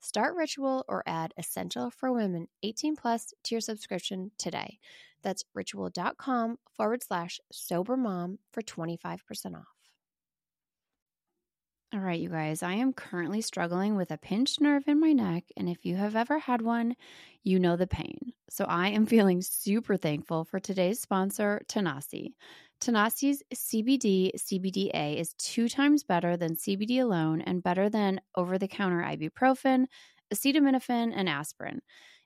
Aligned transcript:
Start 0.00 0.36
Ritual 0.36 0.84
or 0.88 1.02
add 1.06 1.32
Essential 1.36 1.90
for 1.90 2.12
Women 2.12 2.48
18 2.62 2.96
plus 2.96 3.32
to 3.44 3.54
your 3.54 3.60
subscription 3.60 4.30
today. 4.38 4.78
That's 5.22 5.44
ritual.com 5.54 6.58
forward 6.76 7.02
slash 7.02 7.40
sober 7.50 7.96
mom 7.96 8.38
for 8.52 8.62
25% 8.62 9.56
off. 9.56 9.76
All 11.94 12.00
right, 12.00 12.18
you 12.18 12.28
guys, 12.28 12.62
I 12.62 12.74
am 12.74 12.92
currently 12.92 13.40
struggling 13.40 13.96
with 13.96 14.10
a 14.10 14.18
pinched 14.18 14.60
nerve 14.60 14.82
in 14.86 15.00
my 15.00 15.12
neck. 15.12 15.44
And 15.56 15.68
if 15.68 15.86
you 15.86 15.96
have 15.96 16.16
ever 16.16 16.38
had 16.38 16.60
one, 16.60 16.94
you 17.42 17.58
know 17.58 17.76
the 17.76 17.86
pain. 17.86 18.32
So 18.50 18.64
I 18.64 18.88
am 18.88 19.06
feeling 19.06 19.40
super 19.40 19.96
thankful 19.96 20.44
for 20.44 20.60
today's 20.60 21.00
sponsor, 21.00 21.62
Tanasi. 21.68 22.34
Tanasi's 22.80 23.42
CBD 23.54 24.32
CBDA 24.36 25.16
is 25.16 25.34
two 25.34 25.68
times 25.68 26.04
better 26.04 26.36
than 26.36 26.56
CBD 26.56 27.00
alone 27.00 27.40
and 27.40 27.62
better 27.62 27.88
than 27.88 28.20
over 28.36 28.58
the 28.58 28.68
counter 28.68 29.02
ibuprofen, 29.02 29.86
acetaminophen, 30.32 31.12
and 31.14 31.28
aspirin. 31.28 31.80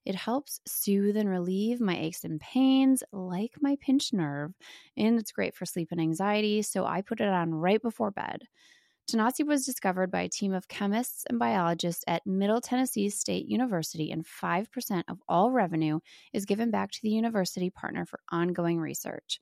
It 0.04 0.14
helps 0.14 0.60
soothe 0.66 1.16
and 1.16 1.28
relieve 1.28 1.80
my 1.80 1.96
aches 1.96 2.24
and 2.24 2.40
pains, 2.40 3.02
like 3.12 3.52
my 3.60 3.76
pinched 3.80 4.12
nerve, 4.12 4.54
and 4.96 5.18
it's 5.18 5.30
great 5.32 5.54
for 5.54 5.66
sleep 5.66 5.88
and 5.92 6.00
anxiety, 6.00 6.62
so 6.62 6.84
I 6.86 7.02
put 7.02 7.20
it 7.20 7.28
on 7.28 7.54
right 7.54 7.80
before 7.80 8.10
bed. 8.10 8.48
Tanasi 9.10 9.44
was 9.44 9.66
discovered 9.66 10.10
by 10.10 10.22
a 10.22 10.28
team 10.28 10.52
of 10.54 10.68
chemists 10.68 11.24
and 11.28 11.38
biologists 11.38 12.04
at 12.06 12.26
Middle 12.26 12.60
Tennessee 12.60 13.08
State 13.10 13.46
University, 13.46 14.10
and 14.10 14.24
5% 14.24 15.04
of 15.08 15.20
all 15.28 15.50
revenue 15.50 15.98
is 16.32 16.46
given 16.46 16.70
back 16.70 16.92
to 16.92 17.00
the 17.02 17.10
university 17.10 17.70
partner 17.70 18.06
for 18.06 18.20
ongoing 18.30 18.78
research. 18.78 19.40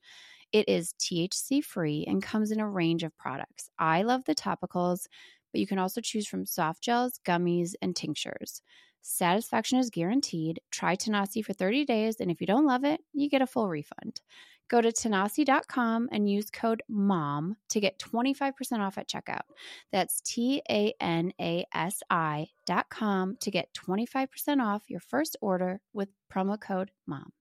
It 0.51 0.67
is 0.67 0.93
THC 0.99 1.63
free 1.63 2.05
and 2.07 2.23
comes 2.23 2.51
in 2.51 2.59
a 2.59 2.69
range 2.69 3.03
of 3.03 3.17
products. 3.17 3.69
I 3.77 4.01
love 4.01 4.23
the 4.25 4.35
topicals, 4.35 5.07
but 5.51 5.59
you 5.59 5.67
can 5.67 5.79
also 5.79 6.01
choose 6.01 6.27
from 6.27 6.45
soft 6.45 6.81
gels, 6.83 7.19
gummies, 7.25 7.73
and 7.81 7.95
tinctures. 7.95 8.61
Satisfaction 9.01 9.79
is 9.79 9.89
guaranteed. 9.89 10.59
Try 10.71 10.95
Tanasi 10.95 11.43
for 11.43 11.53
30 11.53 11.85
days, 11.85 12.17
and 12.19 12.29
if 12.29 12.41
you 12.41 12.47
don't 12.47 12.65
love 12.65 12.83
it, 12.83 13.01
you 13.13 13.29
get 13.29 13.41
a 13.41 13.47
full 13.47 13.69
refund. 13.69 14.21
Go 14.69 14.81
to 14.81 14.91
tanasi.com 14.91 16.09
and 16.11 16.29
use 16.29 16.51
code 16.51 16.83
MOM 16.87 17.55
to 17.69 17.79
get 17.79 17.97
25% 17.97 18.79
off 18.79 18.99
at 18.99 19.09
checkout. 19.09 19.41
That's 19.91 20.21
T 20.21 20.61
A 20.69 20.93
N 20.99 21.33
A 21.41 21.65
S 21.73 22.03
I.com 22.09 23.37
to 23.39 23.51
get 23.51 23.73
25% 23.73 24.63
off 24.63 24.83
your 24.87 24.99
first 24.99 25.37
order 25.41 25.81
with 25.93 26.09
promo 26.31 26.59
code 26.59 26.91
MOM. 27.07 27.31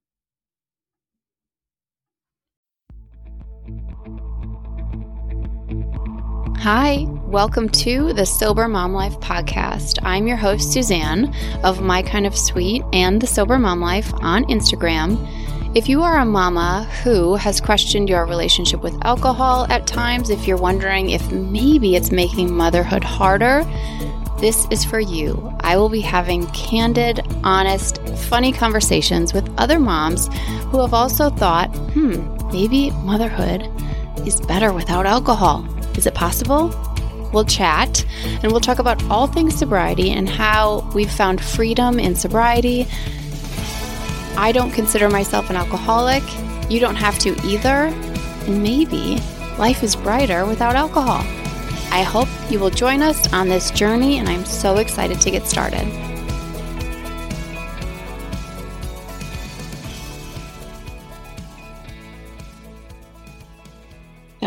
Hi, 6.63 7.07
welcome 7.09 7.69
to 7.69 8.13
the 8.15 8.27
Sober 8.27 8.67
Mom 8.67 8.93
Life 8.93 9.21
podcast. 9.21 10.01
I'm 10.03 10.27
your 10.27 10.37
host, 10.37 10.73
Suzanne 10.73 11.33
of 11.63 11.81
My 11.81 12.03
Kind 12.03 12.27
of 12.27 12.37
Sweet 12.37 12.83
and 12.93 13.21
the 13.21 13.29
Sober 13.29 13.61
Mom 13.61 13.81
Life 13.81 14.13
on 14.15 14.45
Instagram. 14.47 15.25
If 15.77 15.89
you 15.89 16.03
are 16.03 16.19
a 16.19 16.25
mama 16.25 16.91
who 17.05 17.37
has 17.37 17.61
questioned 17.61 18.09
your 18.09 18.27
relationship 18.27 18.83
with 18.83 18.99
alcohol 19.05 19.69
at 19.71 19.87
times, 19.87 20.31
if 20.31 20.49
you're 20.49 20.57
wondering 20.57 21.11
if 21.11 21.31
maybe 21.31 21.95
it's 21.95 22.11
making 22.11 22.53
motherhood 22.53 23.05
harder, 23.05 23.63
this 24.41 24.67
is 24.73 24.85
for 24.85 24.99
you. 24.99 25.55
I 25.61 25.77
will 25.77 25.89
be 25.89 26.01
having 26.01 26.49
candid, 26.49 27.21
honest, 27.45 28.01
funny 28.29 28.51
conversations 28.51 29.33
with 29.33 29.49
other 29.59 29.79
moms 29.79 30.27
who 30.73 30.81
have 30.81 30.93
also 30.93 31.31
thought, 31.31 31.69
hmm, 31.93 32.37
maybe 32.51 32.91
motherhood 33.05 33.63
is 34.27 34.41
better 34.41 34.73
without 34.73 35.07
alcohol. 35.07 35.65
Is 35.99 36.07
it 36.07 36.15
possible? 36.15 36.69
We'll 37.33 37.45
chat 37.45 38.07
and 38.45 38.53
we'll 38.53 38.61
talk 38.61 38.79
about 38.79 39.03
all 39.11 39.27
things 39.27 39.59
sobriety 39.59 40.13
and 40.13 40.29
how 40.29 40.89
we've 40.95 41.11
found 41.11 41.41
freedom 41.41 41.99
in 41.99 42.15
sobriety. 42.15 42.87
I 44.37 44.53
don't 44.53 44.71
consider 44.71 45.11
myself 45.11 45.51
an 45.51 45.57
alcoholic. 45.57 46.23
You 46.71 46.79
don't 46.79 46.95
have 46.95 47.19
to 47.19 47.31
either. 47.45 47.93
And 48.47 48.63
maybe 48.63 49.19
life 49.59 49.83
is 49.83 49.97
brighter 49.97 50.47
without 50.47 50.77
alcohol. 50.77 51.25
I 51.91 52.03
hope 52.03 52.29
you 52.49 52.61
will 52.61 52.71
join 52.71 53.03
us 53.03 53.33
on 53.33 53.49
this 53.49 53.73
journey, 53.73 54.19
and 54.19 54.29
I'm 54.29 54.45
so 54.45 54.77
excited 54.77 55.21
to 55.23 55.33
get 55.33 55.49
started. 55.49 56.08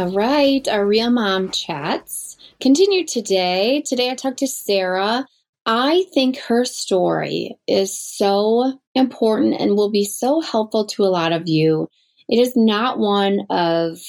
All 0.01 0.09
right, 0.09 0.67
our 0.67 0.83
Real 0.83 1.11
Mom 1.11 1.51
chats 1.51 2.35
continue 2.59 3.05
today. 3.05 3.83
Today 3.85 4.09
I 4.09 4.15
talked 4.15 4.39
to 4.39 4.47
Sarah. 4.47 5.27
I 5.67 6.05
think 6.11 6.39
her 6.39 6.65
story 6.65 7.55
is 7.67 7.95
so 7.95 8.79
important 8.95 9.61
and 9.61 9.75
will 9.75 9.91
be 9.91 10.03
so 10.03 10.41
helpful 10.41 10.87
to 10.87 11.03
a 11.03 11.13
lot 11.13 11.33
of 11.33 11.47
you. 11.47 11.87
It 12.27 12.39
is 12.39 12.53
not 12.55 12.97
one 12.97 13.41
of 13.51 13.99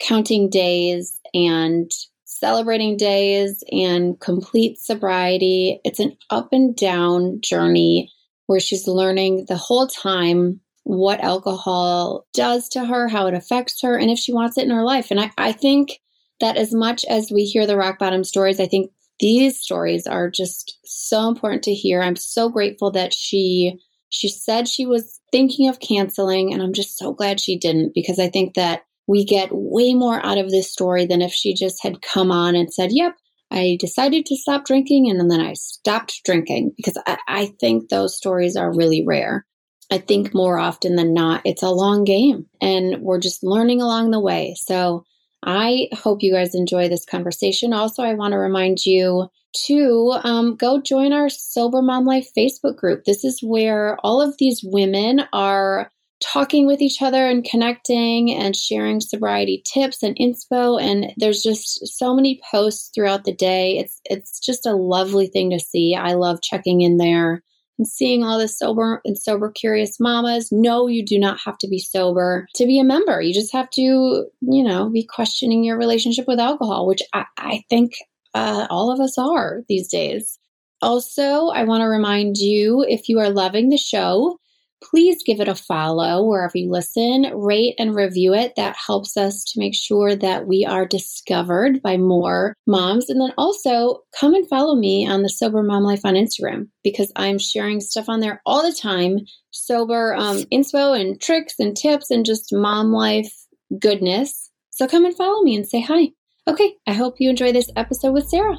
counting 0.00 0.50
days 0.50 1.18
and 1.32 1.90
celebrating 2.26 2.98
days 2.98 3.64
and 3.72 4.20
complete 4.20 4.78
sobriety. 4.78 5.80
It's 5.82 5.98
an 5.98 6.14
up 6.28 6.52
and 6.52 6.76
down 6.76 7.40
journey 7.40 8.12
where 8.48 8.60
she's 8.60 8.86
learning 8.86 9.46
the 9.48 9.56
whole 9.56 9.86
time 9.86 10.60
what 10.88 11.20
alcohol 11.20 12.26
does 12.32 12.66
to 12.70 12.82
her, 12.82 13.08
how 13.08 13.26
it 13.26 13.34
affects 13.34 13.82
her, 13.82 13.98
and 13.98 14.10
if 14.10 14.18
she 14.18 14.32
wants 14.32 14.56
it 14.56 14.64
in 14.64 14.70
her 14.70 14.84
life. 14.84 15.10
And 15.10 15.20
I, 15.20 15.30
I 15.36 15.52
think 15.52 16.00
that 16.40 16.56
as 16.56 16.72
much 16.72 17.04
as 17.04 17.30
we 17.30 17.44
hear 17.44 17.66
the 17.66 17.76
rock 17.76 17.98
bottom 17.98 18.24
stories, 18.24 18.58
I 18.58 18.64
think 18.64 18.90
these 19.20 19.58
stories 19.58 20.06
are 20.06 20.30
just 20.30 20.78
so 20.86 21.28
important 21.28 21.62
to 21.64 21.74
hear. 21.74 22.00
I'm 22.00 22.16
so 22.16 22.48
grateful 22.48 22.90
that 22.92 23.12
she 23.12 23.78
she 24.08 24.28
said 24.30 24.66
she 24.66 24.86
was 24.86 25.20
thinking 25.30 25.68
of 25.68 25.80
canceling 25.80 26.54
and 26.54 26.62
I'm 26.62 26.72
just 26.72 26.96
so 26.96 27.12
glad 27.12 27.38
she 27.38 27.58
didn't 27.58 27.92
because 27.94 28.18
I 28.18 28.30
think 28.30 28.54
that 28.54 28.84
we 29.06 29.26
get 29.26 29.50
way 29.52 29.92
more 29.92 30.24
out 30.24 30.38
of 30.38 30.50
this 30.50 30.72
story 30.72 31.04
than 31.04 31.20
if 31.20 31.32
she 31.32 31.52
just 31.52 31.82
had 31.82 32.00
come 32.00 32.32
on 32.32 32.56
and 32.56 32.72
said, 32.72 32.92
"Yep, 32.92 33.12
I 33.50 33.76
decided 33.78 34.24
to 34.24 34.36
stop 34.36 34.64
drinking 34.64 35.10
and 35.10 35.30
then 35.30 35.42
I 35.42 35.52
stopped 35.52 36.22
drinking 36.24 36.72
because 36.78 36.96
I, 37.06 37.18
I 37.28 37.46
think 37.60 37.90
those 37.90 38.16
stories 38.16 38.56
are 38.56 38.74
really 38.74 39.04
rare. 39.06 39.44
I 39.90 39.98
think 39.98 40.34
more 40.34 40.58
often 40.58 40.96
than 40.96 41.14
not, 41.14 41.42
it's 41.44 41.62
a 41.62 41.70
long 41.70 42.04
game 42.04 42.46
and 42.60 43.00
we're 43.00 43.20
just 43.20 43.42
learning 43.42 43.80
along 43.80 44.10
the 44.10 44.20
way. 44.20 44.54
So 44.58 45.04
I 45.42 45.88
hope 45.92 46.22
you 46.22 46.32
guys 46.32 46.54
enjoy 46.54 46.88
this 46.88 47.04
conversation. 47.04 47.72
Also, 47.72 48.02
I 48.02 48.14
want 48.14 48.32
to 48.32 48.38
remind 48.38 48.84
you 48.84 49.30
to 49.66 50.14
um, 50.24 50.56
go 50.56 50.80
join 50.80 51.12
our 51.12 51.28
Sober 51.28 51.80
Mom 51.80 52.04
Life 52.04 52.28
Facebook 52.36 52.76
group. 52.76 53.04
This 53.04 53.24
is 53.24 53.40
where 53.42 53.96
all 54.02 54.20
of 54.20 54.36
these 54.38 54.62
women 54.62 55.22
are 55.32 55.90
talking 56.20 56.66
with 56.66 56.82
each 56.82 57.00
other 57.00 57.26
and 57.26 57.44
connecting 57.44 58.34
and 58.34 58.56
sharing 58.56 59.00
sobriety 59.00 59.62
tips 59.64 60.02
and 60.02 60.16
inspo 60.16 60.80
and 60.82 61.12
there's 61.16 61.42
just 61.42 61.86
so 61.86 62.12
many 62.12 62.40
posts 62.50 62.90
throughout 62.92 63.22
the 63.24 63.32
day 63.32 63.78
it's 63.78 64.00
it's 64.04 64.40
just 64.40 64.66
a 64.66 64.74
lovely 64.74 65.28
thing 65.28 65.48
to 65.48 65.60
see 65.60 65.94
i 65.94 66.14
love 66.14 66.42
checking 66.42 66.80
in 66.80 66.96
there 66.96 67.44
and 67.78 67.86
seeing 67.86 68.24
all 68.24 68.38
the 68.38 68.48
sober 68.48 69.00
and 69.04 69.16
sober 69.16 69.50
curious 69.50 69.98
mamas. 70.00 70.50
No, 70.50 70.86
you 70.88 71.04
do 71.04 71.18
not 71.18 71.38
have 71.44 71.58
to 71.58 71.68
be 71.68 71.78
sober 71.78 72.46
to 72.54 72.66
be 72.66 72.78
a 72.78 72.84
member. 72.84 73.20
You 73.20 73.32
just 73.32 73.52
have 73.52 73.70
to, 73.70 73.82
you 73.82 74.64
know, 74.64 74.90
be 74.90 75.04
questioning 75.04 75.64
your 75.64 75.78
relationship 75.78 76.26
with 76.26 76.40
alcohol, 76.40 76.86
which 76.86 77.02
I, 77.14 77.24
I 77.36 77.64
think 77.70 77.92
uh, 78.34 78.66
all 78.70 78.92
of 78.92 79.00
us 79.00 79.16
are 79.16 79.62
these 79.68 79.88
days. 79.88 80.38
Also, 80.80 81.48
I 81.48 81.64
want 81.64 81.80
to 81.80 81.86
remind 81.86 82.36
you 82.36 82.84
if 82.88 83.08
you 83.08 83.18
are 83.18 83.30
loving 83.30 83.68
the 83.68 83.78
show, 83.78 84.38
please 84.82 85.22
give 85.24 85.40
it 85.40 85.48
a 85.48 85.54
follow 85.54 86.24
wherever 86.24 86.56
you 86.56 86.70
listen, 86.70 87.30
rate 87.34 87.74
and 87.78 87.94
review 87.94 88.34
it. 88.34 88.54
That 88.56 88.76
helps 88.76 89.16
us 89.16 89.44
to 89.44 89.58
make 89.58 89.74
sure 89.74 90.16
that 90.16 90.46
we 90.46 90.64
are 90.64 90.86
discovered 90.86 91.82
by 91.82 91.96
more 91.96 92.54
moms. 92.66 93.08
And 93.08 93.20
then 93.20 93.32
also 93.36 94.00
come 94.18 94.34
and 94.34 94.48
follow 94.48 94.74
me 94.74 95.08
on 95.08 95.22
the 95.22 95.28
Sober 95.28 95.62
Mom 95.62 95.84
Life 95.84 96.02
on 96.04 96.14
Instagram 96.14 96.68
because 96.82 97.12
I'm 97.16 97.38
sharing 97.38 97.80
stuff 97.80 98.08
on 98.08 98.20
there 98.20 98.40
all 98.46 98.62
the 98.62 98.76
time 98.76 99.18
sober 99.50 100.14
um, 100.14 100.44
info 100.50 100.92
and 100.92 101.20
tricks 101.20 101.54
and 101.58 101.76
tips 101.76 102.10
and 102.10 102.24
just 102.24 102.52
mom 102.52 102.92
life 102.92 103.32
goodness. 103.80 104.50
So 104.70 104.86
come 104.86 105.04
and 105.04 105.16
follow 105.16 105.42
me 105.42 105.56
and 105.56 105.66
say 105.66 105.80
hi. 105.80 106.08
Okay, 106.46 106.74
I 106.86 106.92
hope 106.92 107.16
you 107.18 107.28
enjoy 107.28 107.52
this 107.52 107.70
episode 107.76 108.12
with 108.12 108.28
Sarah. 108.28 108.58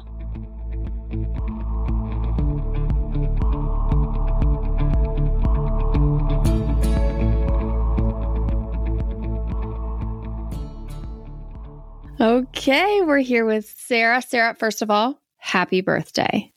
Okay, 12.20 13.00
we're 13.00 13.18
here 13.18 13.46
with 13.46 13.64
Sarah. 13.78 14.20
Sarah, 14.20 14.54
first 14.54 14.82
of 14.82 14.90
all, 14.90 15.18
happy 15.38 15.80
birthday. 15.80 16.52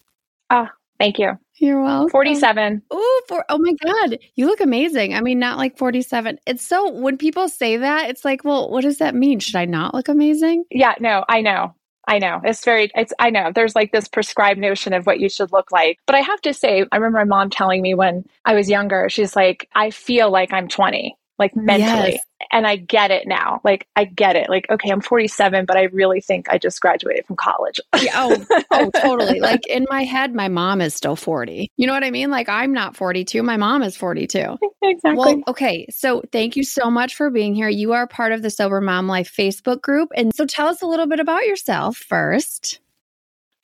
Oh, 0.50 0.68
thank 1.00 1.18
you. 1.18 1.40
You're 1.56 1.82
welcome. 1.82 2.10
47. 2.10 2.82
Oh, 2.92 3.22
for, 3.30 3.46
oh 3.48 3.58
my 3.60 3.74
God. 3.86 4.18
You 4.36 4.48
look 4.48 4.60
amazing. 4.60 5.14
I 5.14 5.22
mean, 5.22 5.40
not 5.40 5.58
like 5.58 5.78
47. 5.78 6.38
It's 6.46 6.68
so, 6.68 6.92
when 6.92 7.18
people 7.18 7.48
say 7.48 7.78
that, 7.78 8.10
it's 8.10 8.26
like, 8.26 8.44
well, 8.44 8.70
what 8.70 8.82
does 8.82 8.98
that 8.98 9.16
mean? 9.16 9.40
Should 9.40 9.56
I 9.56 9.64
not 9.64 9.94
look 9.94 10.10
amazing? 10.10 10.66
Yeah, 10.70 10.96
no, 11.00 11.24
I 11.30 11.40
know. 11.40 11.74
I 12.10 12.20
know. 12.20 12.42
It's 12.44 12.66
very, 12.66 12.92
it's, 12.94 13.14
I 13.18 13.30
know 13.30 13.54
there's 13.56 13.74
like 13.74 13.94
this 13.94 14.10
prescribed 14.10 14.60
notion 14.60 14.92
of 14.92 15.06
what 15.06 15.22
you 15.22 15.30
should 15.30 15.54
look 15.54 15.72
like. 15.72 15.98
But 16.06 16.18
I 16.18 16.20
have 16.20 16.42
to 16.42 16.54
say, 16.54 16.86
I 16.92 16.98
remember 16.98 17.20
my 17.20 17.24
mom 17.24 17.50
telling 17.50 17.82
me 17.82 17.94
when 17.94 18.26
I 18.44 18.54
was 18.54 18.70
younger, 18.70 19.08
she's 19.08 19.34
like, 19.34 19.70
I 19.74 19.92
feel 19.92 20.30
like 20.30 20.52
I'm 20.52 20.68
20 20.68 21.16
like 21.40 21.56
mentally. 21.56 22.14
Yes. 22.14 22.24
And 22.52 22.68
I 22.68 22.76
get 22.76 23.10
it 23.10 23.28
now. 23.28 23.62
Like 23.64 23.88
I 23.96 24.06
get 24.06 24.36
it. 24.36 24.50
Like, 24.50 24.70
okay, 24.70 24.90
I'm 24.90 25.02
47, 25.02 25.66
but 25.66 25.78
I 25.78 25.84
really 25.84 26.22
think 26.22 26.50
I 26.50 26.58
just 26.58 26.80
graduated 26.82 27.26
from 27.26 27.38
college. 27.38 27.80
yeah, 28.02 28.12
oh, 28.16 28.46
oh, 28.72 28.92
totally. 29.02 29.40
Like 29.40 29.66
in 29.68 29.86
my 29.90 30.04
head, 30.04 30.36
my 30.36 30.50
mom 30.50 30.82
is 30.82 30.94
still 30.94 31.16
40. 31.16 31.72
You 31.78 31.88
know 31.88 31.94
what 31.94 32.04
I 32.04 32.12
mean? 32.12 32.30
Like 32.30 32.50
I'm 32.50 32.74
not 32.74 32.96
42. 32.96 33.42
My 33.44 33.58
mom 33.58 33.84
is 33.84 33.96
42. 33.98 34.58
Exactly. 34.86 35.16
Well, 35.18 35.42
okay. 35.48 35.88
So 35.92 36.24
thank 36.34 36.58
you 36.58 36.64
so 36.66 36.92
much 36.92 37.16
for 37.16 37.30
being 37.30 37.56
here. 37.56 37.70
You 37.70 37.94
are 37.94 38.06
part 38.06 38.34
of 38.34 38.42
the 38.42 38.50
Sober 38.50 38.82
Mom 38.82 39.08
Life 39.08 39.34
Facebook 39.34 39.82
group. 39.82 40.10
And 40.14 40.36
so 40.36 40.46
tell 40.46 40.68
us 40.68 40.82
a 40.82 40.86
little 40.86 41.08
bit 41.08 41.22
about 41.22 41.46
yourself 41.46 41.96
first. 41.96 42.82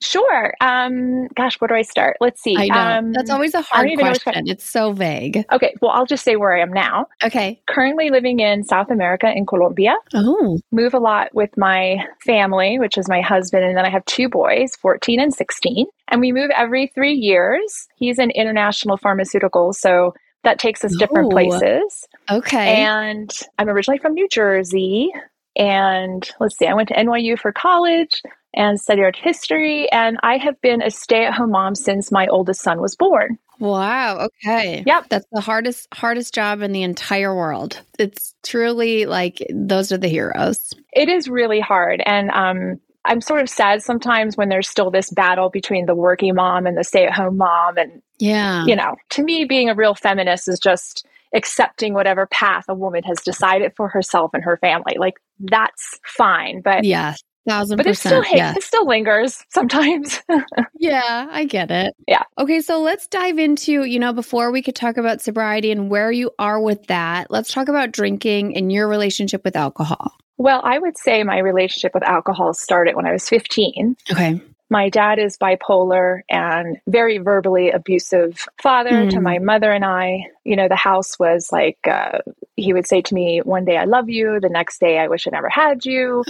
Sure. 0.01 0.53
Um, 0.61 1.27
gosh, 1.35 1.59
where 1.59 1.67
do 1.67 1.75
I 1.75 1.81
start? 1.81 2.17
Let's 2.21 2.41
see. 2.41 2.55
I 2.57 2.67
know. 2.67 2.97
Um, 2.97 3.13
That's 3.13 3.29
always 3.29 3.53
a 3.53 3.61
hard 3.61 3.89
question. 3.97 4.47
It's 4.47 4.63
so 4.63 4.93
vague. 4.93 5.43
Okay. 5.51 5.73
Well, 5.81 5.91
I'll 5.91 6.05
just 6.05 6.23
say 6.23 6.37
where 6.37 6.55
I 6.55 6.61
am 6.61 6.71
now. 6.71 7.07
Okay. 7.23 7.61
Currently 7.67 8.09
living 8.09 8.39
in 8.39 8.63
South 8.63 8.89
America 8.89 9.31
in 9.31 9.45
Colombia. 9.45 9.95
Oh. 10.13 10.59
Move 10.71 10.93
a 10.93 10.99
lot 10.99 11.33
with 11.33 11.55
my 11.57 11.97
family, 12.25 12.79
which 12.79 12.97
is 12.97 13.09
my 13.09 13.21
husband. 13.21 13.65
And 13.65 13.75
then 13.75 13.85
I 13.85 13.89
have 13.89 14.05
two 14.05 14.29
boys, 14.29 14.75
14 14.77 15.19
and 15.19 15.33
16. 15.33 15.85
And 16.07 16.21
we 16.21 16.31
move 16.31 16.49
every 16.55 16.87
three 16.87 17.13
years. 17.13 17.87
He's 17.97 18.19
in 18.19 18.31
international 18.31 18.97
pharmaceuticals. 18.97 19.75
So 19.75 20.13
that 20.43 20.59
takes 20.59 20.85
us 20.85 20.95
different 20.97 21.31
places. 21.31 22.07
Okay. 22.31 22.83
And 22.83 23.31
I'm 23.57 23.67
originally 23.67 23.99
from 23.99 24.13
New 24.13 24.29
Jersey. 24.29 25.11
And 25.55 26.29
let's 26.39 26.57
see, 26.57 26.67
I 26.67 26.73
went 26.73 26.87
to 26.87 26.95
NYU 26.95 27.37
for 27.37 27.51
college 27.51 28.21
and 28.53 28.79
studied 28.79 29.03
art 29.03 29.15
history. 29.15 29.91
And 29.91 30.17
I 30.23 30.37
have 30.37 30.59
been 30.61 30.81
a 30.81 30.91
stay 30.91 31.25
at 31.25 31.33
home 31.33 31.51
mom 31.51 31.75
since 31.75 32.11
my 32.11 32.27
oldest 32.27 32.61
son 32.61 32.81
was 32.81 32.95
born. 32.95 33.37
Wow. 33.59 34.27
Okay. 34.45 34.83
Yep. 34.85 35.09
That's 35.09 35.27
the 35.31 35.41
hardest 35.41 35.87
hardest 35.93 36.33
job 36.33 36.61
in 36.61 36.71
the 36.71 36.83
entire 36.83 37.35
world. 37.35 37.81
It's 37.97 38.33
truly 38.43 39.05
like 39.05 39.45
those 39.49 39.91
are 39.91 39.97
the 39.97 40.07
heroes. 40.07 40.73
It 40.93 41.09
is 41.09 41.27
really 41.27 41.59
hard. 41.59 42.01
And 42.05 42.31
um 42.31 42.79
I'm 43.05 43.21
sort 43.21 43.41
of 43.41 43.49
sad 43.49 43.81
sometimes 43.81 44.37
when 44.37 44.49
there's 44.49 44.69
still 44.69 44.91
this 44.91 45.09
battle 45.09 45.49
between 45.49 45.85
the 45.85 45.95
working 45.95 46.35
mom 46.35 46.65
and 46.65 46.77
the 46.77 46.83
stay 46.83 47.05
at 47.05 47.13
home 47.13 47.37
mom. 47.37 47.77
And, 47.77 48.01
yeah, 48.19 48.65
you 48.65 48.75
know, 48.75 48.95
to 49.11 49.23
me, 49.23 49.45
being 49.45 49.69
a 49.69 49.75
real 49.75 49.95
feminist 49.95 50.47
is 50.47 50.59
just 50.59 51.07
accepting 51.33 51.93
whatever 51.93 52.27
path 52.27 52.65
a 52.67 52.75
woman 52.75 53.03
has 53.03 53.21
decided 53.21 53.73
for 53.77 53.87
herself 53.87 54.31
and 54.33 54.43
her 54.43 54.57
family. 54.57 54.95
Like, 54.99 55.15
that's 55.39 55.99
fine. 56.05 56.61
But, 56.61 56.83
yes. 56.83 57.23
Thousand 57.49 57.77
but. 57.77 57.87
It 57.87 57.97
still, 57.97 58.23
yes. 58.31 58.57
it 58.57 58.63
still 58.63 58.85
lingers 58.85 59.43
sometimes. 59.49 60.21
yeah, 60.75 61.27
I 61.31 61.45
get 61.45 61.71
it. 61.71 61.95
Yeah. 62.07 62.21
Okay, 62.37 62.61
so 62.61 62.79
let's 62.79 63.07
dive 63.07 63.39
into, 63.39 63.85
you 63.85 63.97
know, 63.97 64.13
before 64.13 64.51
we 64.51 64.61
could 64.61 64.75
talk 64.75 64.97
about 64.97 65.19
sobriety 65.19 65.71
and 65.71 65.89
where 65.89 66.11
you 66.11 66.29
are 66.37 66.61
with 66.61 66.85
that, 66.87 67.31
let's 67.31 67.51
talk 67.51 67.67
about 67.67 67.91
drinking 67.91 68.55
and 68.55 68.71
your 68.71 68.87
relationship 68.87 69.43
with 69.43 69.55
alcohol. 69.55 70.13
Well, 70.37 70.61
I 70.63 70.77
would 70.77 70.97
say 70.97 71.23
my 71.23 71.39
relationship 71.39 71.93
with 71.93 72.03
alcohol 72.03 72.53
started 72.53 72.95
when 72.95 73.07
I 73.07 73.11
was 73.11 73.27
15. 73.27 73.97
Okay. 74.11 74.41
My 74.69 74.89
dad 74.89 75.17
is 75.17 75.37
bipolar 75.37 76.21
and 76.29 76.77
very 76.87 77.17
verbally 77.17 77.71
abusive 77.71 78.47
father 78.61 78.91
mm. 78.91 79.09
to 79.09 79.21
my 79.21 79.39
mother 79.39 79.71
and 79.71 79.83
I. 79.83 80.27
You 80.43 80.55
know, 80.55 80.67
the 80.67 80.75
house 80.75 81.17
was 81.17 81.49
like, 81.51 81.79
uh, 81.89 82.19
he 82.55 82.73
would 82.73 82.87
say 82.87 83.01
to 83.01 83.15
me, 83.15 83.39
one 83.39 83.65
day 83.65 83.77
I 83.77 83.85
love 83.85 84.09
you, 84.09 84.39
the 84.39 84.49
next 84.49 84.79
day 84.79 84.99
I 84.99 85.07
wish 85.07 85.27
I 85.27 85.31
never 85.31 85.49
had 85.49 85.85
you. 85.85 86.23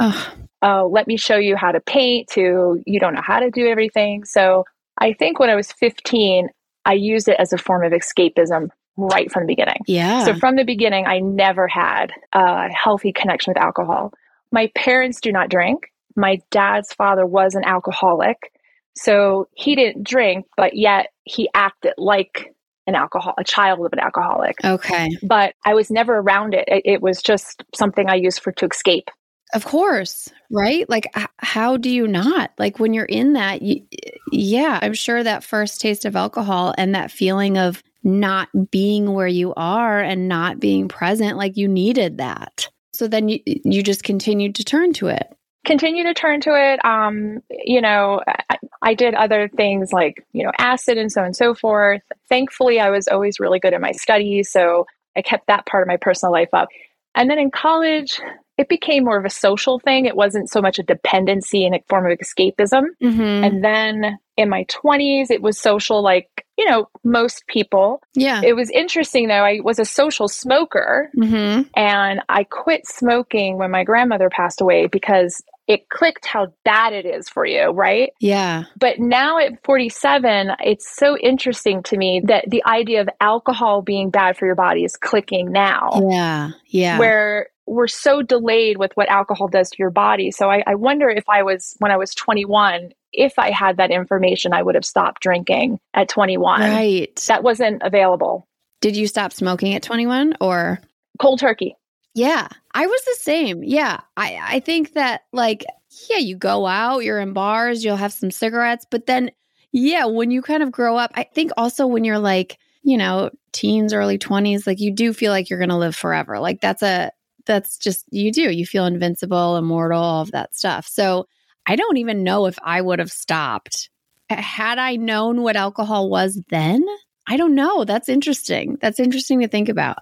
Uh, 0.62 0.86
let 0.86 1.08
me 1.08 1.18
show 1.18 1.38
you 1.38 1.56
how 1.56 1.72
to 1.72 1.80
paint, 1.80 2.28
to 2.30 2.82
you 2.86 3.00
don't 3.00 3.14
know 3.14 3.22
how 3.24 3.40
to 3.40 3.50
do 3.50 3.68
everything. 3.68 4.26
So 4.26 4.66
I 5.00 5.14
think 5.14 5.40
when 5.40 5.50
I 5.50 5.56
was 5.56 5.72
15, 5.72 6.50
I 6.86 6.94
used 6.94 7.28
it 7.28 7.38
as 7.40 7.54
a 7.54 7.58
form 7.58 7.84
of 7.84 7.94
escapism 7.94 8.70
right 8.98 9.32
from 9.32 9.44
the 9.44 9.48
beginning. 9.48 9.80
Yeah. 9.88 10.26
So 10.26 10.34
from 10.36 10.58
the 10.58 10.66
beginning, 10.66 11.06
I 11.06 11.20
never 11.20 11.68
had 11.68 12.12
a 12.34 12.70
healthy 12.70 13.14
connection 13.14 13.52
with 13.52 13.64
alcohol. 13.64 14.12
My 14.52 14.70
parents 14.76 15.22
do 15.22 15.32
not 15.32 15.50
drink 15.50 15.88
my 16.20 16.40
dad's 16.52 16.94
father 16.94 17.26
was 17.26 17.56
an 17.56 17.64
alcoholic. 17.66 18.52
So 18.96 19.48
he 19.56 19.76
didn't 19.76 20.06
drink, 20.06 20.46
but 20.58 20.76
yet 20.76 21.08
he 21.24 21.50
acted 21.54 21.94
like 21.98 22.54
an 22.88 22.96
alcohol, 22.96 23.34
a 23.38 23.44
child 23.44 23.86
of 23.86 23.94
an 23.94 24.00
alcoholic. 24.00 24.56
Okay. 24.64 25.10
But 25.24 25.54
I 25.66 25.74
was 25.74 25.90
never 25.90 26.18
around 26.18 26.54
it. 26.54 26.66
It, 26.68 26.82
it 26.86 27.02
was 27.02 27.22
just 27.22 27.64
something 27.74 28.10
I 28.10 28.16
used 28.16 28.42
for 28.42 28.52
to 28.52 28.66
escape. 28.66 29.10
Of 29.54 29.66
course, 29.66 30.30
right? 30.51 30.88
Like, 30.90 31.07
how 31.38 31.78
do 31.78 31.90
you 31.90 32.07
not? 32.07 32.51
Like, 32.60 32.80
when 32.80 32.94
you're 32.94 33.06
in 33.06 33.34
that, 33.34 33.62
you, 33.62 33.84
yeah, 34.31 34.80
I'm 34.81 34.94
sure 34.94 35.24
that 35.24 35.44
first 35.44 35.81
taste 35.81 36.06
of 36.06 36.16
alcohol 36.16 36.74
and 36.78 36.94
that 36.94 37.12
feeling 37.12 37.57
of 37.57 37.81
not 38.04 38.50
being 38.69 39.13
where 39.13 39.28
you 39.28 39.54
are 39.56 40.00
and 40.00 40.28
not 40.28 40.60
being 40.60 40.88
present, 40.88 41.38
like 41.38 41.57
you 41.57 41.68
needed 41.68 42.19
that. 42.19 42.69
So 42.94 43.07
then 43.07 43.28
you, 43.30 43.40
you 43.46 43.81
just 43.81 44.04
continued 44.04 44.56
to 44.56 44.63
turn 44.63 44.94
to 44.94 45.07
it 45.07 45.36
continue 45.66 46.04
to 46.04 46.13
turn 46.13 46.42
to 46.42 46.52
it. 46.56 46.83
Um, 46.85 47.42
you 47.52 47.81
know, 47.81 48.21
I, 48.50 48.57
I, 48.81 48.94
did 48.94 49.14
other 49.14 49.47
things 49.50 49.92
like, 49.92 50.26
you 50.31 50.44
know, 50.44 50.52
acid 50.57 50.97
and 50.97 51.12
so 51.12 51.21
on 51.21 51.28
and 51.28 51.35
so 51.35 51.54
forth. 51.54 52.02
Thankfully, 52.28 52.80
I 52.80 52.90
was 52.90 53.07
always 53.07 53.40
really 53.40 53.59
good 53.59 53.74
at 53.74 53.81
my 53.81 53.92
studies. 53.92 54.50
So 54.50 54.88
I 55.16 55.21
kept 55.21 55.47
that 55.47 55.66
part 55.66 55.83
of 55.83 55.88
my 55.88 55.97
personal 55.97 56.31
life 56.31 56.50
up. 56.54 56.69
And 57.14 57.30
then 57.30 57.40
in 57.40 57.52
college, 57.52 58.19
it 58.59 58.68
became 58.68 59.06
more 59.06 59.18
of 59.18 59.23
a 59.23 59.30
social 59.30 59.80
thing. 59.80 60.06
It 60.06 60.18
wasn't 60.18 60.49
so 60.49 60.61
much 60.61 60.80
a 60.80 60.83
dependency 60.83 61.66
and 61.66 61.73
a 61.73 61.80
form 61.87 62.06
of 62.06 62.19
escapism. 62.19 62.87
Mm-hmm. 63.01 63.21
And 63.21 63.63
then 63.63 64.19
in 64.35 64.49
my 64.49 64.66
20s, 64.66 65.31
it 65.31 65.42
was 65.42 65.57
social 65.57 66.04
like, 66.04 66.45
you 66.57 66.69
know, 66.69 66.89
most 67.06 67.47
people. 67.47 68.01
Yeah. 68.16 68.42
It 68.44 68.57
was 68.57 68.69
interesting 68.69 69.30
though. 69.30 69.45
I 69.45 69.61
was 69.63 69.80
a 69.80 69.85
social 69.85 70.28
smoker 70.28 71.09
mm-hmm. 71.18 71.69
and 71.73 72.19
I 72.28 72.44
quit 72.44 72.85
smoking 72.85 73.57
when 73.57 73.71
my 73.71 73.85
grandmother 73.85 74.30
passed 74.30 74.59
away 74.59 74.87
because 74.87 75.42
it 75.69 75.87
clicked 75.87 76.25
how 76.25 76.47
bad 76.66 76.92
it 76.92 77.06
is 77.06 77.30
for 77.30 77.45
you, 77.45 77.69
right? 77.69 78.09
Yeah. 78.19 78.63
But 78.78 78.99
now 78.99 79.37
at 79.37 79.63
47, 79.63 80.51
it's 80.66 80.94
so 80.94 81.16
interesting 81.16 81.81
to 81.83 81.95
me 81.97 82.23
that 82.25 82.44
the 82.49 82.66
idea 82.66 82.99
of 82.99 83.09
alcohol 83.21 83.81
being 83.83 84.09
bad 84.09 84.35
for 84.35 84.47
your 84.47 84.56
body 84.56 84.83
is 84.83 84.97
clicking 84.97 85.49
now. 85.54 85.92
Yeah. 86.09 86.49
Yeah. 86.68 86.99
Where 86.99 87.47
we're 87.69 87.88
so 87.88 88.21
delayed 88.21 88.78
with 88.78 88.92
what 88.95 89.09
alcohol 89.09 89.47
does 89.47 89.69
to 89.69 89.76
your 89.78 89.92
body. 89.92 90.31
So 90.31 90.49
I, 90.49 90.64
I 90.66 90.76
wonder 90.76 91.07
if 91.07 91.23
I 91.30 91.44
was, 91.44 91.76
when 91.78 91.92
I 91.92 91.97
was 91.97 92.16
21, 92.16 92.92
if 93.14 93.38
I 93.38 93.52
had 93.52 93.78
that 93.78 93.92
information, 93.92 94.54
I 94.54 94.64
would 94.64 94.76
have 94.76 94.85
stopped 94.85 95.21
drinking 95.21 95.80
at 95.94 96.09
21. 96.09 96.61
Right. 96.61 97.16
That 97.28 97.44
wasn't 97.44 97.83
available. 97.83 98.47
Did 98.81 98.95
you 98.95 99.07
stop 99.07 99.31
smoking 99.31 99.76
at 99.76 99.83
21 99.83 100.35
or? 100.42 100.80
Cold 101.19 101.40
turkey. 101.40 101.76
Yeah, 102.16 102.47
I 102.73 102.88
was 102.88 103.02
the 103.06 103.18
same. 103.21 103.64
Yeah. 103.64 103.99
I, 104.18 104.40
I 104.42 104.59
think 104.61 104.94
that, 104.94 105.21
like, 105.31 105.64
yeah, 106.09 106.18
you 106.18 106.35
go 106.35 106.66
out, 106.66 107.04
you're 107.04 107.19
in 107.19 107.33
bars, 107.33 107.85
you'll 107.85 107.97
have 107.97 108.14
some 108.14 108.31
cigarettes, 108.31 108.85
but 108.90 109.06
then, 109.06 109.30
yeah, 109.71 110.06
when 110.06 110.31
you 110.31 110.42
kind 110.42 110.64
of 110.64 110.71
grow 110.71 110.97
up, 110.97 111.11
I 111.14 111.23
think 111.23 111.52
also 111.56 111.85
when 111.85 112.04
you're 112.04 112.19
like, 112.19 112.57
you 112.81 112.97
know, 112.97 113.30
teens, 113.52 113.94
early 113.94 114.18
20s, 114.18 114.66
like 114.66 114.80
you 114.80 114.92
do 114.92 115.14
feel 115.14 115.31
like 115.31 115.49
you're 115.49 115.59
going 115.59 115.69
to 115.69 115.78
live 115.78 115.95
forever. 115.95 116.40
Like 116.40 116.61
that's 116.61 116.81
a, 116.81 117.11
that's 117.50 117.78
just, 117.78 118.06
you 118.12 118.32
do. 118.32 118.50
You 118.50 118.66
feel 118.66 118.86
invincible, 118.86 119.58
immortal, 119.58 120.02
all 120.02 120.22
of 120.22 120.32
that 120.32 120.56
stuff. 120.56 120.88
So 120.88 121.28
I 121.66 121.76
don't 121.76 121.98
even 121.98 122.24
know 122.24 122.46
if 122.46 122.58
I 122.64 122.80
would 122.80 123.00
have 123.00 123.12
stopped. 123.12 123.90
Had 124.30 124.78
I 124.78 124.96
known 124.96 125.42
what 125.42 125.58
alcohol 125.58 126.10
was 126.10 126.40
then, 126.50 126.86
I 127.28 127.36
don't 127.36 127.56
know. 127.56 127.84
That's 127.84 128.08
interesting. 128.08 128.78
That's 128.80 129.00
interesting 129.00 129.42
to 129.42 129.48
think 129.48 129.68
about. 129.68 129.98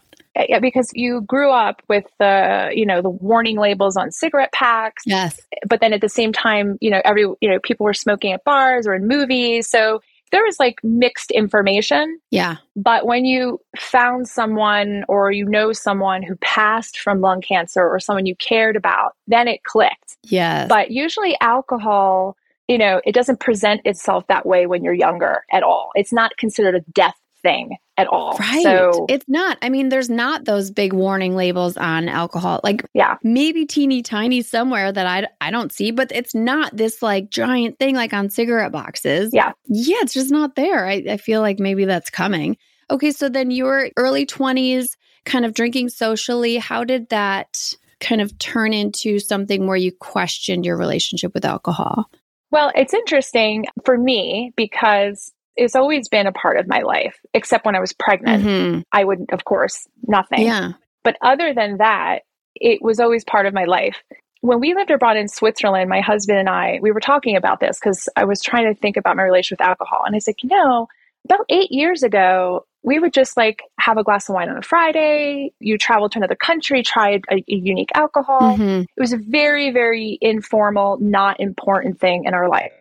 Yeah, 0.49 0.59
because 0.59 0.91
you 0.93 1.21
grew 1.21 1.51
up 1.51 1.81
with 1.87 2.03
the, 2.19 2.69
you 2.73 2.85
know, 2.85 3.01
the 3.01 3.09
warning 3.09 3.57
labels 3.57 3.97
on 3.97 4.11
cigarette 4.11 4.51
packs. 4.51 5.01
Yes. 5.05 5.39
But 5.67 5.79
then 5.79 5.93
at 5.93 6.01
the 6.01 6.09
same 6.09 6.31
time, 6.31 6.77
you 6.79 6.91
know, 6.91 7.01
every, 7.03 7.23
you 7.23 7.49
know, 7.49 7.59
people 7.59 7.85
were 7.85 7.93
smoking 7.93 8.33
at 8.33 8.43
bars 8.43 8.85
or 8.85 8.93
in 8.93 9.07
movies. 9.07 9.67
So 9.67 10.01
there 10.31 10.43
was 10.43 10.59
like 10.59 10.79
mixed 10.83 11.31
information. 11.31 12.19
Yeah. 12.31 12.57
But 12.75 13.05
when 13.05 13.25
you 13.25 13.59
found 13.77 14.27
someone 14.27 15.03
or 15.07 15.31
you 15.31 15.45
know 15.45 15.73
someone 15.73 16.23
who 16.23 16.35
passed 16.37 16.99
from 16.99 17.21
lung 17.21 17.41
cancer 17.41 17.81
or 17.81 17.99
someone 17.99 18.25
you 18.25 18.35
cared 18.35 18.75
about, 18.75 19.13
then 19.27 19.47
it 19.47 19.63
clicked. 19.63 20.17
Yes. 20.23 20.67
But 20.67 20.91
usually 20.91 21.37
alcohol, 21.41 22.35
you 22.67 22.77
know, 22.77 23.01
it 23.05 23.13
doesn't 23.13 23.39
present 23.39 23.81
itself 23.85 24.27
that 24.27 24.45
way 24.45 24.67
when 24.67 24.83
you're 24.83 24.93
younger 24.93 25.43
at 25.51 25.63
all. 25.63 25.91
It's 25.95 26.13
not 26.13 26.37
considered 26.37 26.75
a 26.75 26.91
death 26.91 27.17
thing 27.41 27.77
at 27.97 28.07
all. 28.07 28.37
Right. 28.37 28.63
So 28.63 29.05
it's 29.09 29.25
not. 29.27 29.57
I 29.61 29.69
mean, 29.69 29.89
there's 29.89 30.09
not 30.09 30.45
those 30.45 30.71
big 30.71 30.93
warning 30.93 31.35
labels 31.35 31.77
on 31.77 32.07
alcohol. 32.09 32.61
Like, 32.63 32.85
yeah, 32.93 33.17
maybe 33.23 33.65
teeny 33.65 34.01
tiny 34.01 34.41
somewhere 34.41 34.91
that 34.91 35.05
I, 35.05 35.27
I 35.41 35.51
don't 35.51 35.71
see, 35.71 35.91
but 35.91 36.11
it's 36.11 36.35
not 36.35 36.75
this 36.75 37.01
like 37.01 37.29
giant 37.29 37.79
thing 37.79 37.95
like 37.95 38.13
on 38.13 38.29
cigarette 38.29 38.71
boxes. 38.71 39.31
Yeah. 39.33 39.53
Yeah, 39.65 39.97
it's 40.01 40.13
just 40.13 40.31
not 40.31 40.55
there. 40.55 40.85
I, 40.85 41.03
I 41.09 41.17
feel 41.17 41.41
like 41.41 41.59
maybe 41.59 41.85
that's 41.85 42.09
coming. 42.09 42.57
Okay. 42.89 43.11
So 43.11 43.29
then 43.29 43.51
your 43.51 43.89
early 43.97 44.25
20s, 44.25 44.89
kind 45.27 45.45
of 45.45 45.53
drinking 45.53 45.89
socially. 45.89 46.57
How 46.57 46.83
did 46.83 47.09
that 47.09 47.61
kind 47.99 48.21
of 48.21 48.37
turn 48.39 48.73
into 48.73 49.19
something 49.19 49.67
where 49.67 49.77
you 49.77 49.91
questioned 49.91 50.65
your 50.65 50.77
relationship 50.77 51.33
with 51.33 51.45
alcohol? 51.45 52.09
Well, 52.49 52.71
it's 52.75 52.93
interesting 52.93 53.65
for 53.83 53.97
me 53.97 54.53
because 54.55 55.33
it's 55.57 55.75
always 55.75 56.07
been 56.07 56.27
a 56.27 56.31
part 56.31 56.57
of 56.57 56.67
my 56.67 56.81
life, 56.81 57.17
except 57.33 57.65
when 57.65 57.75
I 57.75 57.79
was 57.79 57.91
pregnant. 57.93 58.43
Mm-hmm. 58.43 58.81
I 58.91 59.03
would, 59.03 59.25
of 59.31 59.43
course, 59.45 59.87
nothing. 60.07 60.41
Yeah. 60.41 60.73
But 61.03 61.17
other 61.21 61.53
than 61.53 61.77
that, 61.77 62.19
it 62.55 62.81
was 62.81 62.99
always 62.99 63.23
part 63.23 63.45
of 63.45 63.53
my 63.53 63.65
life. 63.65 64.01
When 64.41 64.59
we 64.59 64.75
lived 64.75 64.91
abroad 64.91 65.17
in 65.17 65.27
Switzerland, 65.27 65.89
my 65.89 65.99
husband 65.99 66.37
and 66.37 66.49
I, 66.49 66.79
we 66.81 66.91
were 66.91 66.99
talking 66.99 67.35
about 67.35 67.59
this 67.59 67.79
because 67.79 68.07
I 68.15 68.23
was 68.23 68.41
trying 68.41 68.71
to 68.71 68.79
think 68.79 68.97
about 68.97 69.17
my 69.17 69.23
relationship 69.23 69.59
with 69.59 69.67
alcohol. 69.67 70.03
And 70.05 70.15
I 70.15 70.19
said, 70.19 70.35
you 70.43 70.49
know, 70.49 70.87
about 71.25 71.45
eight 71.49 71.71
years 71.71 72.03
ago, 72.03 72.65
we 72.83 72.99
would 72.99 73.13
just 73.13 73.35
like 73.35 73.63
have 73.79 73.97
a 73.97 74.03
glass 74.03 74.29
of 74.29 74.35
wine 74.35 74.49
on 74.49 74.57
a 74.57 74.61
Friday. 74.61 75.51
You 75.59 75.77
travel 75.77 76.07
to 76.09 76.19
another 76.19 76.35
country, 76.35 76.83
try 76.83 77.19
a, 77.31 77.35
a 77.35 77.43
unique 77.47 77.89
alcohol. 77.95 78.53
Mm-hmm. 78.57 78.81
It 78.81 79.01
was 79.01 79.11
a 79.11 79.17
very, 79.17 79.71
very 79.71 80.17
informal, 80.21 80.97
not 81.01 81.39
important 81.39 81.99
thing 81.99 82.25
in 82.25 82.33
our 82.33 82.47
life. 82.47 82.71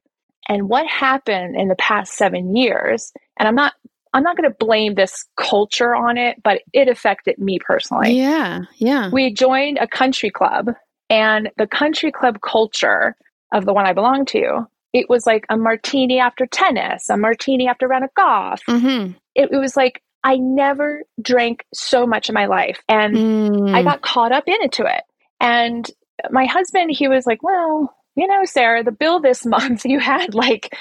And 0.48 0.68
what 0.68 0.86
happened 0.86 1.56
in 1.56 1.68
the 1.68 1.76
past 1.76 2.12
seven 2.14 2.54
years, 2.54 3.12
and 3.38 3.48
I'm 3.48 3.54
not 3.54 3.74
I'm 4.12 4.22
not 4.22 4.36
going 4.36 4.48
to 4.48 4.56
blame 4.58 4.94
this 4.94 5.26
culture 5.36 5.94
on 5.94 6.16
it, 6.16 6.42
but 6.42 6.62
it 6.72 6.88
affected 6.88 7.38
me 7.38 7.58
personally. 7.58 8.12
Yeah. 8.12 8.62
Yeah. 8.76 9.10
We 9.12 9.30
joined 9.32 9.76
a 9.78 9.86
country 9.86 10.30
club, 10.30 10.70
and 11.10 11.50
the 11.58 11.66
country 11.66 12.12
club 12.12 12.40
culture 12.40 13.14
of 13.52 13.66
the 13.66 13.74
one 13.74 13.86
I 13.86 13.92
belong 13.92 14.24
to, 14.26 14.66
it 14.92 15.10
was 15.10 15.26
like 15.26 15.44
a 15.50 15.56
martini 15.56 16.18
after 16.18 16.46
tennis, 16.46 17.08
a 17.10 17.16
martini 17.16 17.68
after 17.68 17.86
round 17.86 18.04
of 18.04 18.14
golf. 18.14 18.62
Mm-hmm. 18.68 19.12
It, 19.34 19.50
it, 19.52 19.56
was 19.56 19.76
like 19.76 20.02
I 20.24 20.36
never 20.36 21.02
drank 21.20 21.64
so 21.74 22.06
much 22.06 22.28
in 22.28 22.34
my 22.34 22.46
life, 22.46 22.82
and 22.88 23.14
mm. 23.14 23.74
I 23.74 23.82
got 23.82 24.02
caught 24.02 24.32
up 24.32 24.44
into 24.46 24.84
it. 24.86 25.02
And 25.40 25.88
my 26.30 26.46
husband, 26.46 26.90
he 26.90 27.08
was 27.08 27.26
like, 27.26 27.42
"Well, 27.42 27.94
you 28.16 28.26
know, 28.26 28.44
Sarah, 28.44 28.82
the 28.82 28.92
bill 28.92 29.20
this 29.20 29.46
month, 29.46 29.84
you 29.84 30.00
had 30.00 30.34
like 30.34 30.74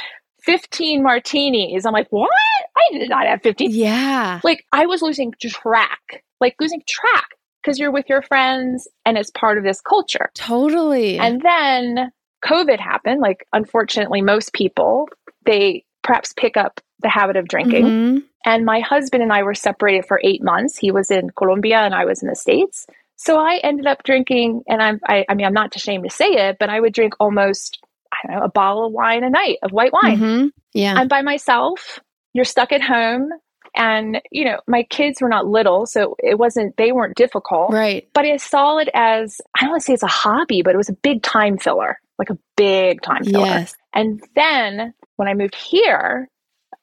15 0.44 1.04
martinis. 1.04 1.86
I'm 1.86 1.94
like, 1.94 2.08
what? 2.10 2.30
I 2.78 2.98
did 2.98 3.10
not 3.10 3.28
have 3.28 3.42
15. 3.42 3.72
Yeah. 3.72 4.40
Like 4.44 4.66
I 4.72 4.86
was 4.86 5.02
losing 5.02 5.34
track, 5.40 6.24
like 6.40 6.56
losing 6.60 6.82
track 6.88 7.30
because 7.62 7.80
you're 7.80 7.92
with 7.92 8.06
your 8.10 8.22
friends 8.22 8.88
and 9.06 9.18
it's 9.18 9.32
part 9.32 9.58
of 9.58 9.64
this 9.64 9.82
culture. 9.82 10.30
Totally. 10.36 11.18
And 11.18 11.42
then 11.42 12.12
COVID 12.46 12.80
happened. 12.80 13.22
Like, 13.22 13.48
unfortunately, 13.54 14.22
most 14.22 14.54
people, 14.54 15.10
they 15.46 15.84
perhaps 16.04 16.34
pick 16.34 16.58
up 16.58 16.80
the 17.00 17.10
habit 17.10 17.38
of 17.38 17.48
drinking. 17.48 17.86
Mm-hmm. 17.86 18.18
And 18.46 18.66
my 18.66 18.80
husband 18.80 19.24
and 19.24 19.34
I 19.34 19.42
were 19.44 19.56
separated 19.56 20.06
for 20.06 20.22
eight 20.24 20.44
months. 20.44 20.78
He 20.78 20.92
was 20.92 21.10
in 21.10 21.32
Colombia 21.32 21.80
and 21.80 21.96
I 21.96 22.06
was 22.06 22.22
in 22.22 22.30
the 22.30 22.36
States. 22.36 22.86
So 23.18 23.38
I 23.38 23.60
ended 23.64 23.88
up 23.88 24.04
drinking, 24.04 24.64
and 24.68 24.82
I'm, 24.82 25.00
I, 25.08 25.26
I 25.30 25.36
mean, 25.36 25.46
I'm 25.46 25.54
not 25.54 25.76
ashamed 25.76 26.04
to 26.04 26.10
say 26.10 26.28
it, 26.28 26.58
but 26.60 26.70
I 26.70 26.80
would 26.80 26.94
drink 26.94 27.14
almost, 27.20 27.80
I 28.12 28.28
don't 28.28 28.38
know, 28.38 28.46
a 28.46 28.50
bottle 28.50 28.88
of 28.88 28.94
wine 28.94 29.24
a 29.24 29.30
night 29.30 29.58
of 29.64 29.72
white 29.72 29.94
wine. 29.94 30.18
Mm-hmm. 30.18 30.48
Yeah. 30.74 30.96
I'm 30.96 31.08
by 31.08 31.22
myself. 31.22 32.00
You're 32.34 32.46
stuck 32.46 32.72
at 32.72 32.82
home. 32.82 33.30
And, 33.78 34.22
you 34.32 34.46
know, 34.46 34.60
my 34.68 34.84
kids 34.84 35.22
were 35.22 35.28
not 35.28 35.48
little, 35.48 35.86
so 35.86 36.16
it 36.20 36.40
wasn't, 36.40 36.78
they 36.78 36.94
weren't 36.94 37.16
difficult. 37.16 37.74
Right. 37.74 38.08
But 38.14 38.26
I 38.26 38.38
saw 38.38 38.78
it 38.78 38.90
as, 38.94 39.42
I 39.58 39.62
don't 39.62 39.72
want 39.72 39.82
to 39.82 39.86
say 39.86 39.94
it's 39.94 40.04
a 40.04 40.08
hobby, 40.08 40.62
but 40.62 40.74
it 40.74 40.78
was 40.78 40.88
a 40.88 40.94
big 40.94 41.24
time 41.24 41.58
filler, 41.58 42.00
like 42.18 42.30
a 42.30 42.38
big 42.56 43.02
time 43.02 43.26
filler. 43.26 43.46
Yes. 43.46 43.76
And 43.94 44.24
then 44.36 44.94
when 45.18 45.28
I 45.28 45.34
moved 45.34 45.56
here, 45.56 46.30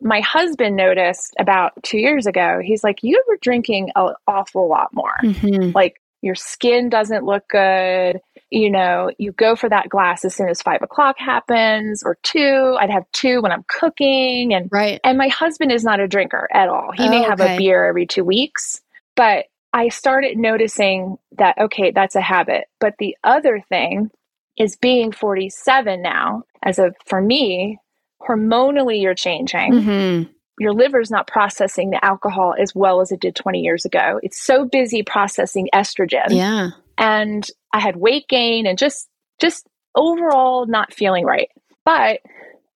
my 0.03 0.21
husband 0.21 0.77
noticed 0.77 1.35
about 1.39 1.73
two 1.83 1.99
years 1.99 2.27
ago, 2.27 2.61
he's 2.63 2.85
like, 2.85 2.99
You 3.03 3.23
were 3.29 3.39
drinking 3.41 3.91
an 3.95 4.15
awful 4.27 4.69
lot 4.69 4.89
more. 4.93 5.15
Mm-hmm. 5.23 5.71
Like, 5.75 6.01
your 6.23 6.35
skin 6.35 6.89
doesn't 6.89 7.25
look 7.25 7.47
good. 7.49 8.21
You 8.51 8.71
know, 8.71 9.11
you 9.19 9.33
go 9.33 9.57
for 9.57 9.69
that 9.69 9.89
glass 9.89 10.25
as 10.25 10.35
soon 10.35 10.49
as 10.49 10.63
five 10.63 10.83
o'clock 10.83 11.17
happens 11.19 12.03
or 12.05 12.17
two. 12.23 12.77
I'd 12.79 12.91
have 12.91 13.05
two 13.13 13.43
when 13.43 13.51
I'm 13.53 13.65
cooking. 13.69 14.55
And 14.55 14.69
right. 14.71 15.01
And 15.05 15.19
my 15.19 15.29
husband 15.29 15.73
is 15.73 15.85
not 15.85 16.01
a 16.01 16.09
drinker 16.09 16.49
at 16.53 16.69
all. 16.69 16.93
He 16.95 17.07
Oh, 17.07 17.11
may 17.11 17.23
have 17.23 17.41
okay. 17.41 17.55
a 17.57 17.59
beer 17.59 17.87
every 17.87 18.07
two 18.07 18.25
weeks. 18.25 18.81
But 19.17 19.47
I 19.73 19.89
started 19.89 20.37
noticing 20.39 21.17
that, 21.39 21.59
okay, 21.59 21.91
that's 21.91 22.15
a 22.15 22.21
habit. 22.21 22.65
But 22.79 22.95
the 22.99 23.17
other 23.25 23.63
thing 23.69 24.11
is 24.59 24.77
being 24.77 25.13
47 25.13 26.03
now, 26.03 26.43
as 26.63 26.79
a 26.79 26.93
for 27.07 27.21
me, 27.21 27.79
hormonally 28.21 29.01
you're 29.01 29.15
changing 29.15 29.73
Mm-hmm. 29.73 30.31
Your 30.59 30.73
liver's 30.73 31.11
not 31.11 31.27
processing 31.27 31.91
the 31.91 32.05
alcohol 32.05 32.55
as 32.61 32.75
well 32.75 33.01
as 33.01 33.11
it 33.11 33.21
did 33.21 33.35
20 33.35 33.61
years 33.61 33.85
ago. 33.85 34.21
It's 34.23 34.41
so 34.41 34.65
busy 34.65 35.03
processing 35.03 35.69
estrogen. 35.75 36.29
Yeah. 36.31 36.71
And 36.99 37.47
I 37.73 37.81
had 37.81 37.97
weight 37.97 38.29
gain 38.29 38.67
and 38.67 38.79
just 38.79 39.09
just 39.41 39.67
overall 39.95 40.67
not 40.67 40.93
feeling 40.93 41.25
right. 41.25 41.49
But 41.85 42.21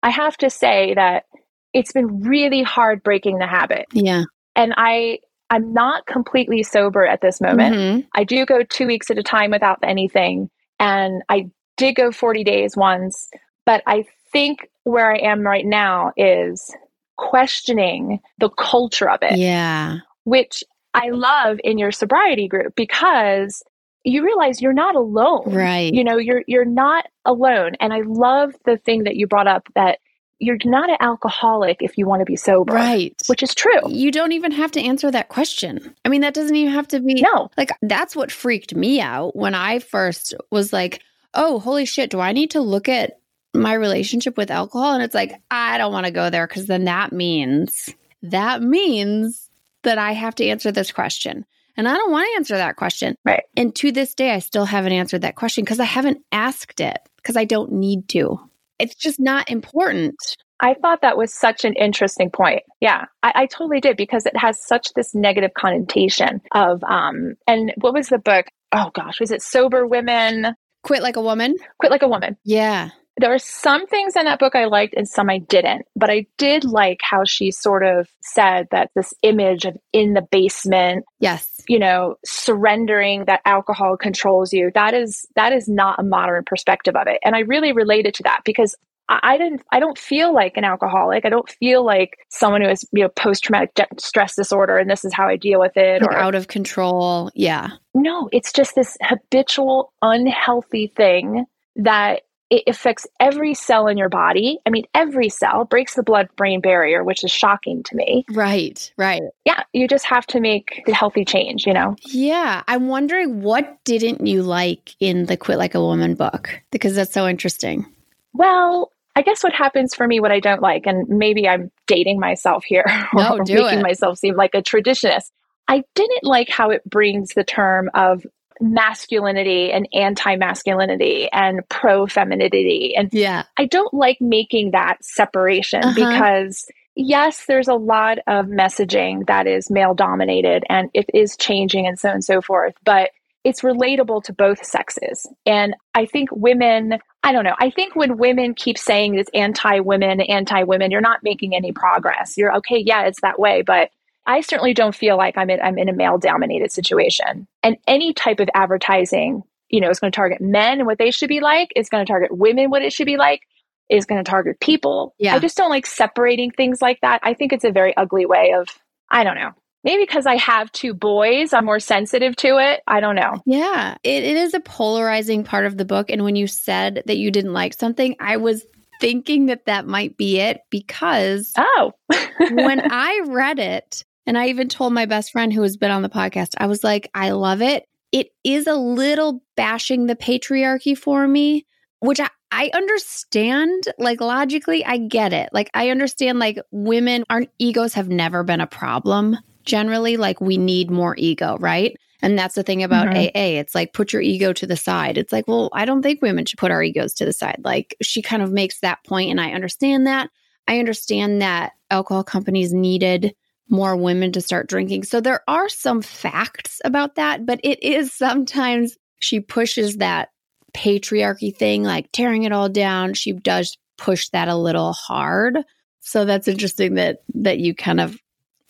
I 0.02 0.10
have 0.10 0.36
to 0.38 0.50
say 0.50 0.94
that 0.94 1.24
it's 1.72 1.92
been 1.92 2.20
really 2.22 2.62
hard 2.62 3.02
breaking 3.02 3.38
the 3.38 3.46
habit. 3.46 3.86
Yeah. 3.92 4.24
And 4.54 4.74
I 4.76 5.18
I'm 5.50 5.72
not 5.72 6.06
completely 6.06 6.64
sober 6.64 7.06
at 7.06 7.20
this 7.20 7.40
moment. 7.40 7.76
Mhm. 7.76 8.08
I 8.14 8.24
do 8.24 8.44
go 8.46 8.62
2 8.64 8.86
weeks 8.86 9.10
at 9.10 9.18
a 9.18 9.22
time 9.22 9.52
without 9.52 9.78
anything 9.82 10.50
and 10.80 11.22
I 11.28 11.50
did 11.76 11.94
go 11.94 12.10
40 12.10 12.42
days 12.42 12.76
once, 12.76 13.28
but 13.64 13.82
I 13.86 14.06
think 14.32 14.68
where 14.84 15.12
I 15.12 15.18
am 15.18 15.42
right 15.42 15.64
now 15.64 16.12
is 16.16 16.74
questioning 17.16 18.20
the 18.38 18.48
culture 18.50 19.08
of 19.08 19.18
it, 19.22 19.36
Yeah. 19.38 19.98
which 20.24 20.62
I 20.94 21.10
love 21.10 21.58
in 21.64 21.78
your 21.78 21.92
sobriety 21.92 22.48
group 22.48 22.74
because 22.76 23.62
you 24.04 24.24
realize 24.24 24.62
you're 24.62 24.72
not 24.72 24.94
alone. 24.94 25.42
Right. 25.52 25.92
You 25.92 26.04
know, 26.04 26.16
you're 26.16 26.42
you're 26.46 26.64
not 26.64 27.06
alone. 27.24 27.72
And 27.80 27.92
I 27.92 28.02
love 28.06 28.54
the 28.64 28.76
thing 28.78 29.04
that 29.04 29.16
you 29.16 29.26
brought 29.26 29.48
up 29.48 29.66
that 29.74 29.98
you're 30.38 30.58
not 30.64 30.90
an 30.90 30.96
alcoholic 31.00 31.78
if 31.80 31.96
you 31.98 32.06
want 32.06 32.20
to 32.20 32.24
be 32.26 32.36
sober. 32.36 32.74
Right. 32.74 33.14
Which 33.26 33.42
is 33.42 33.54
true. 33.54 33.80
You 33.88 34.10
don't 34.12 34.32
even 34.32 34.52
have 34.52 34.70
to 34.72 34.80
answer 34.80 35.10
that 35.10 35.28
question. 35.28 35.94
I 36.04 36.08
mean, 36.08 36.20
that 36.20 36.34
doesn't 36.34 36.54
even 36.54 36.72
have 36.74 36.86
to 36.88 37.00
be. 37.00 37.20
No. 37.22 37.50
Like, 37.56 37.70
that's 37.82 38.14
what 38.14 38.30
freaked 38.30 38.74
me 38.74 39.00
out 39.00 39.34
when 39.34 39.54
I 39.54 39.78
first 39.78 40.34
was 40.50 40.72
like, 40.74 41.02
oh, 41.34 41.58
holy 41.58 41.86
shit, 41.86 42.10
do 42.10 42.20
I 42.20 42.32
need 42.32 42.50
to 42.52 42.60
look 42.60 42.88
at 42.88 43.18
my 43.56 43.74
relationship 43.74 44.36
with 44.36 44.50
alcohol? 44.50 44.94
And 44.94 45.02
it's 45.02 45.14
like, 45.14 45.40
I 45.50 45.78
don't 45.78 45.92
want 45.92 46.06
to 46.06 46.12
go 46.12 46.30
there 46.30 46.46
because 46.46 46.66
then 46.66 46.84
that 46.84 47.12
means, 47.12 47.88
that 48.22 48.62
means 48.62 49.48
that 49.82 49.98
I 49.98 50.12
have 50.12 50.34
to 50.36 50.46
answer 50.46 50.72
this 50.72 50.92
question. 50.92 51.44
And 51.76 51.88
I 51.88 51.94
don't 51.94 52.10
want 52.10 52.26
to 52.26 52.36
answer 52.36 52.56
that 52.56 52.76
question. 52.76 53.16
Right. 53.24 53.42
And 53.56 53.74
to 53.76 53.92
this 53.92 54.14
day, 54.14 54.32
I 54.32 54.38
still 54.38 54.64
haven't 54.64 54.92
answered 54.92 55.22
that 55.22 55.36
question 55.36 55.64
because 55.64 55.80
I 55.80 55.84
haven't 55.84 56.22
asked 56.32 56.80
it 56.80 56.98
because 57.16 57.36
I 57.36 57.44
don't 57.44 57.72
need 57.72 58.08
to. 58.10 58.38
It's 58.78 58.94
just 58.94 59.20
not 59.20 59.50
important. 59.50 60.16
I 60.60 60.74
thought 60.74 61.02
that 61.02 61.18
was 61.18 61.34
such 61.34 61.64
an 61.64 61.74
interesting 61.74 62.30
point. 62.30 62.62
Yeah, 62.80 63.04
I, 63.22 63.32
I 63.34 63.46
totally 63.46 63.80
did 63.80 63.96
because 63.96 64.24
it 64.24 64.36
has 64.36 64.58
such 64.64 64.94
this 64.94 65.14
negative 65.14 65.50
connotation 65.56 66.40
of 66.52 66.82
um 66.84 67.34
and 67.46 67.74
what 67.76 67.92
was 67.92 68.08
the 68.08 68.18
book? 68.18 68.46
Oh 68.72 68.90
gosh, 68.94 69.20
was 69.20 69.30
it 69.30 69.42
Sober 69.42 69.86
Women? 69.86 70.54
Quit 70.82 71.02
like 71.02 71.16
a 71.16 71.20
woman. 71.20 71.56
Quit 71.80 71.90
Like 71.90 72.02
a 72.02 72.08
Woman. 72.08 72.36
Yeah. 72.44 72.90
There 73.18 73.32
are 73.32 73.38
some 73.38 73.86
things 73.86 74.14
in 74.14 74.24
that 74.26 74.38
book 74.38 74.54
I 74.54 74.66
liked 74.66 74.94
and 74.94 75.08
some 75.08 75.30
I 75.30 75.38
didn't, 75.38 75.86
but 75.96 76.10
I 76.10 76.26
did 76.36 76.64
like 76.64 77.00
how 77.02 77.24
she 77.24 77.50
sort 77.50 77.82
of 77.84 78.08
said 78.20 78.68
that 78.72 78.90
this 78.94 79.14
image 79.22 79.64
of 79.64 79.76
in 79.92 80.12
the 80.12 80.20
basement, 80.30 81.04
Yes. 81.18 81.62
you 81.66 81.78
know, 81.78 82.16
surrendering 82.24 83.24
that 83.24 83.40
alcohol 83.46 83.96
controls 83.96 84.52
you. 84.52 84.70
That 84.74 84.92
is 84.94 85.26
that 85.34 85.52
is 85.52 85.68
not 85.68 85.98
a 85.98 86.02
modern 86.02 86.44
perspective 86.44 86.94
of 86.94 87.06
it. 87.06 87.18
And 87.24 87.34
I 87.34 87.40
really 87.40 87.72
related 87.72 88.12
to 88.14 88.22
that 88.24 88.42
because 88.44 88.74
I 89.08 89.38
didn't 89.38 89.62
I 89.70 89.78
don't 89.78 89.96
feel 89.96 90.34
like 90.34 90.56
an 90.56 90.64
alcoholic. 90.64 91.24
I 91.24 91.28
don't 91.28 91.48
feel 91.48 91.84
like 91.86 92.18
someone 92.28 92.60
who 92.60 92.68
has, 92.68 92.84
you 92.92 93.02
know, 93.04 93.08
post 93.08 93.44
traumatic 93.44 93.70
stress 93.98 94.34
disorder 94.34 94.76
and 94.78 94.90
this 94.90 95.04
is 95.04 95.14
how 95.14 95.28
I 95.28 95.36
deal 95.36 95.60
with 95.60 95.76
it 95.76 96.02
or 96.02 96.12
out 96.12 96.34
of 96.34 96.48
control. 96.48 97.30
Yeah. 97.34 97.70
No, 97.94 98.28
it's 98.32 98.52
just 98.52 98.74
this 98.74 98.96
habitual 99.02 99.92
unhealthy 100.02 100.88
thing 100.96 101.46
that 101.76 102.22
it 102.50 102.62
affects 102.66 103.06
every 103.18 103.54
cell 103.54 103.88
in 103.88 103.98
your 103.98 104.08
body. 104.08 104.58
I 104.66 104.70
mean, 104.70 104.84
every 104.94 105.28
cell 105.28 105.64
breaks 105.64 105.94
the 105.94 106.02
blood 106.02 106.28
brain 106.36 106.60
barrier, 106.60 107.02
which 107.02 107.24
is 107.24 107.30
shocking 107.30 107.82
to 107.84 107.96
me. 107.96 108.24
Right, 108.30 108.92
right. 108.96 109.22
Yeah, 109.44 109.62
you 109.72 109.88
just 109.88 110.06
have 110.06 110.26
to 110.28 110.40
make 110.40 110.82
the 110.86 110.94
healthy 110.94 111.24
change, 111.24 111.66
you 111.66 111.72
know? 111.72 111.96
Yeah. 112.04 112.62
I'm 112.68 112.86
wondering 112.88 113.42
what 113.42 113.78
didn't 113.84 114.26
you 114.26 114.42
like 114.42 114.94
in 115.00 115.26
the 115.26 115.36
Quit 115.36 115.58
Like 115.58 115.74
a 115.74 115.80
Woman 115.80 116.14
book? 116.14 116.50
Because 116.70 116.94
that's 116.94 117.12
so 117.12 117.26
interesting. 117.26 117.84
Well, 118.32 118.92
I 119.16 119.22
guess 119.22 119.42
what 119.42 119.54
happens 119.54 119.94
for 119.94 120.06
me, 120.06 120.20
what 120.20 120.30
I 120.30 120.40
don't 120.40 120.62
like, 120.62 120.86
and 120.86 121.08
maybe 121.08 121.48
I'm 121.48 121.70
dating 121.86 122.20
myself 122.20 122.64
here 122.64 122.84
no, 123.14 123.36
or 123.36 123.38
making 123.38 123.80
it. 123.80 123.82
myself 123.82 124.18
seem 124.18 124.36
like 124.36 124.54
a 124.54 124.62
traditionist. 124.62 125.30
I 125.68 125.82
didn't 125.94 126.22
like 126.22 126.48
how 126.48 126.70
it 126.70 126.88
brings 126.88 127.30
the 127.30 127.42
term 127.42 127.90
of 127.94 128.24
masculinity 128.60 129.72
and 129.72 129.88
anti-masculinity 129.92 131.28
and 131.32 131.60
pro-femininity. 131.68 132.94
And 132.96 133.10
yeah. 133.12 133.44
I 133.56 133.66
don't 133.66 133.92
like 133.92 134.18
making 134.20 134.72
that 134.72 135.04
separation 135.04 135.82
uh-huh. 135.82 135.94
because 135.94 136.66
yes 136.96 137.44
there's 137.46 137.68
a 137.68 137.74
lot 137.74 138.18
of 138.26 138.46
messaging 138.46 139.26
that 139.26 139.46
is 139.46 139.70
male 139.70 139.94
dominated 139.94 140.64
and 140.68 140.90
it 140.94 141.04
is 141.12 141.36
changing 141.36 141.86
and 141.86 141.98
so 141.98 142.08
on 142.08 142.14
and 142.14 142.24
so 142.24 142.40
forth 142.40 142.74
but 142.84 143.10
it's 143.44 143.60
relatable 143.60 144.24
to 144.24 144.32
both 144.32 144.64
sexes. 144.64 145.26
And 145.44 145.76
i 145.94 146.06
think 146.06 146.30
women 146.32 146.94
i 147.22 147.32
don't 147.32 147.44
know 147.44 147.54
i 147.58 147.68
think 147.70 147.94
when 147.94 148.16
women 148.16 148.54
keep 148.54 148.78
saying 148.78 149.14
this 149.14 149.28
anti-women 149.34 150.22
anti-women 150.22 150.90
you're 150.90 151.02
not 151.02 151.20
making 151.22 151.54
any 151.54 151.72
progress. 151.72 152.38
You're 152.38 152.56
okay 152.56 152.82
yeah 152.84 153.02
it's 153.04 153.20
that 153.20 153.38
way 153.38 153.60
but 153.60 153.90
I 154.26 154.40
certainly 154.40 154.74
don't 154.74 154.94
feel 154.94 155.16
like 155.16 155.38
I'm 155.38 155.50
in, 155.50 155.60
I'm 155.60 155.78
in 155.78 155.88
a 155.88 155.92
male 155.92 156.18
dominated 156.18 156.72
situation. 156.72 157.46
And 157.62 157.76
any 157.86 158.12
type 158.12 158.40
of 158.40 158.48
advertising, 158.54 159.42
you 159.68 159.80
know, 159.80 159.90
is 159.90 160.00
going 160.00 160.12
to 160.12 160.16
target 160.16 160.40
men 160.40 160.78
and 160.78 160.86
what 160.86 160.98
they 160.98 161.10
should 161.10 161.28
be 161.28 161.40
like, 161.40 161.70
is 161.76 161.88
going 161.88 162.04
to 162.04 162.10
target 162.10 162.36
women 162.36 162.70
what 162.70 162.82
it 162.82 162.92
should 162.92 163.06
be 163.06 163.16
like, 163.16 163.42
is 163.88 164.04
going 164.04 164.22
to 164.22 164.28
target 164.28 164.58
people. 164.60 165.14
Yeah. 165.18 165.34
I 165.34 165.38
just 165.38 165.56
don't 165.56 165.70
like 165.70 165.86
separating 165.86 166.50
things 166.50 166.82
like 166.82 167.00
that. 167.02 167.20
I 167.22 167.34
think 167.34 167.52
it's 167.52 167.64
a 167.64 167.70
very 167.70 167.96
ugly 167.96 168.26
way 168.26 168.52
of, 168.52 168.66
I 169.10 169.24
don't 169.24 169.36
know. 169.36 169.52
Maybe 169.84 170.02
because 170.02 170.26
I 170.26 170.34
have 170.36 170.72
two 170.72 170.94
boys, 170.94 171.52
I'm 171.52 171.64
more 171.64 171.78
sensitive 171.78 172.34
to 172.36 172.58
it. 172.58 172.80
I 172.88 172.98
don't 172.98 173.14
know. 173.14 173.40
Yeah, 173.46 173.96
it, 174.02 174.24
it 174.24 174.36
is 174.36 174.52
a 174.52 174.58
polarizing 174.58 175.44
part 175.44 175.64
of 175.64 175.76
the 175.76 175.84
book. 175.84 176.10
And 176.10 176.24
when 176.24 176.34
you 176.34 176.48
said 176.48 177.04
that 177.06 177.18
you 177.18 177.30
didn't 177.30 177.52
like 177.52 177.72
something, 177.72 178.16
I 178.18 178.38
was 178.38 178.66
thinking 179.00 179.46
that 179.46 179.66
that 179.66 179.86
might 179.86 180.16
be 180.16 180.40
it 180.40 180.60
because 180.70 181.52
oh 181.58 181.92
when 182.38 182.80
i 182.92 183.20
read 183.26 183.58
it 183.58 184.04
and 184.26 184.36
I 184.36 184.48
even 184.48 184.68
told 184.68 184.92
my 184.92 185.06
best 185.06 185.30
friend 185.30 185.52
who 185.52 185.62
has 185.62 185.76
been 185.76 185.90
on 185.90 186.02
the 186.02 186.08
podcast, 186.08 186.54
I 186.58 186.66
was 186.66 186.82
like, 186.82 187.08
I 187.14 187.30
love 187.30 187.62
it. 187.62 187.86
It 188.12 188.28
is 188.44 188.66
a 188.66 188.74
little 188.74 189.42
bashing 189.56 190.06
the 190.06 190.16
patriarchy 190.16 190.96
for 190.96 191.26
me, 191.28 191.66
which 192.00 192.20
I, 192.20 192.28
I 192.50 192.70
understand. 192.74 193.84
Like, 193.98 194.20
logically, 194.20 194.84
I 194.84 194.98
get 194.98 195.32
it. 195.32 195.50
Like, 195.52 195.70
I 195.74 195.90
understand, 195.90 196.38
like, 196.38 196.58
women, 196.70 197.24
our 197.30 197.44
egos 197.58 197.94
have 197.94 198.08
never 198.08 198.42
been 198.42 198.60
a 198.60 198.66
problem 198.66 199.36
generally. 199.64 200.16
Like, 200.16 200.40
we 200.40 200.56
need 200.56 200.90
more 200.90 201.14
ego, 201.18 201.56
right? 201.60 201.96
And 202.22 202.38
that's 202.38 202.54
the 202.54 202.62
thing 202.62 202.82
about 202.82 203.08
mm-hmm. 203.08 203.36
AA. 203.36 203.60
It's 203.60 203.74
like, 203.74 203.92
put 203.92 204.12
your 204.12 204.22
ego 204.22 204.52
to 204.54 204.66
the 204.66 204.76
side. 204.76 205.18
It's 205.18 205.32
like, 205.32 205.46
well, 205.46 205.68
I 205.72 205.84
don't 205.84 206.02
think 206.02 206.22
women 206.22 206.46
should 206.46 206.58
put 206.58 206.70
our 206.70 206.82
egos 206.82 207.12
to 207.14 207.24
the 207.24 207.32
side. 207.32 207.60
Like, 207.62 207.96
she 208.02 208.22
kind 208.22 208.42
of 208.42 208.50
makes 208.50 208.80
that 208.80 209.04
point, 209.04 209.30
and 209.30 209.40
I 209.40 209.52
understand 209.52 210.06
that. 210.06 210.30
I 210.66 210.78
understand 210.78 211.42
that 211.42 211.72
alcohol 211.90 212.24
companies 212.24 212.72
needed 212.72 213.34
more 213.68 213.96
women 213.96 214.32
to 214.32 214.40
start 214.40 214.68
drinking. 214.68 215.04
So 215.04 215.20
there 215.20 215.42
are 215.48 215.68
some 215.68 216.02
facts 216.02 216.80
about 216.84 217.16
that, 217.16 217.46
but 217.46 217.60
it 217.62 217.82
is 217.82 218.12
sometimes 218.12 218.96
she 219.18 219.40
pushes 219.40 219.96
that 219.96 220.28
patriarchy 220.74 221.54
thing, 221.54 221.82
like 221.82 222.10
tearing 222.12 222.44
it 222.44 222.52
all 222.52 222.68
down. 222.68 223.14
She 223.14 223.32
does 223.32 223.76
push 223.98 224.28
that 224.28 224.48
a 224.48 224.56
little 224.56 224.92
hard. 224.92 225.58
So 226.00 226.24
that's 226.24 226.48
interesting 226.48 226.94
that 226.94 227.22
that 227.34 227.58
you 227.58 227.74
kind 227.74 228.00
of 228.00 228.18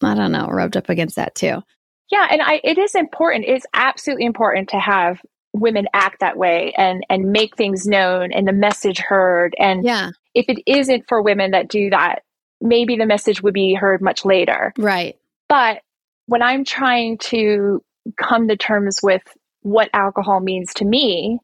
I 0.03 0.14
don't 0.14 0.33
know, 0.33 0.47
rubbed 0.47 0.77
up 0.77 0.88
against 0.88 1.16
that 1.16 1.35
too. 1.35 1.62
Yeah, 2.11 2.29
and 2.31 2.40
I 2.42 2.61
it 2.64 2.79
is 2.79 2.94
important. 2.94 3.44
It's 3.47 3.66
absolutely 3.75 4.27
important 4.27 4.68
to 4.70 4.79
have 4.79 5.20
women 5.53 5.87
act 5.94 6.20
that 6.20 6.37
way 6.37 6.73
and 6.77 7.05
and 7.09 7.33
make 7.33 7.57
things 7.57 7.87
known 7.87 8.33
and 8.33 8.47
the 8.47 8.53
message 8.53 8.99
heard 8.99 9.55
and 9.59 9.85
yeah. 9.85 10.11
if 10.35 10.44
it 10.49 10.62
isn't 10.66 11.05
for 11.09 11.23
women 11.23 11.53
that 11.53 11.68
do 11.68 11.88
that 11.88 12.23
maybe 12.61 12.97
the 12.97 13.07
message 13.07 13.42
would 13.42 13.55
be 13.55 13.75
heard 13.75 14.01
much 14.01 14.25
later. 14.25 14.73
Right. 14.79 15.16
But 15.49 15.83
when 16.27 16.42
I'm 16.42 16.64
trying 16.64 17.19
to 17.19 17.83
come 18.16 18.49
to 18.49 18.57
terms 18.57 19.01
with 19.03 19.23
what 19.62 19.90
alcohol 19.92 20.40
means 20.40 20.73
to 20.75 20.85
me, 20.85 21.38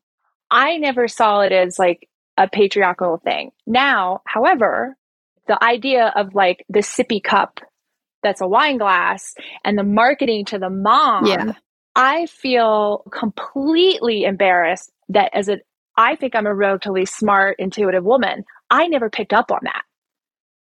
I 0.50 0.76
never 0.78 1.08
saw 1.08 1.40
it 1.40 1.52
as 1.52 1.78
like 1.78 2.08
a 2.36 2.48
patriarchal 2.48 3.18
thing. 3.18 3.50
Now, 3.66 4.22
however, 4.26 4.96
the 5.48 5.62
idea 5.62 6.12
of 6.14 6.34
like 6.34 6.64
the 6.68 6.80
sippy 6.80 7.22
cup 7.22 7.60
that's 8.22 8.40
a 8.40 8.46
wine 8.46 8.78
glass 8.78 9.34
and 9.64 9.76
the 9.76 9.84
marketing 9.84 10.44
to 10.46 10.58
the 10.58 10.70
mom, 10.70 11.26
yeah. 11.26 11.52
I 11.94 12.26
feel 12.26 13.04
completely 13.12 14.24
embarrassed 14.24 14.90
that 15.08 15.30
as 15.34 15.48
a 15.48 15.58
I 15.96 16.16
think 16.16 16.34
I'm 16.34 16.46
a 16.46 16.54
relatively 16.54 17.04
smart, 17.04 17.56
intuitive 17.58 18.04
woman. 18.04 18.44
I 18.70 18.86
never 18.88 19.10
picked 19.10 19.34
up 19.34 19.52
on 19.52 19.60
that. 19.64 19.82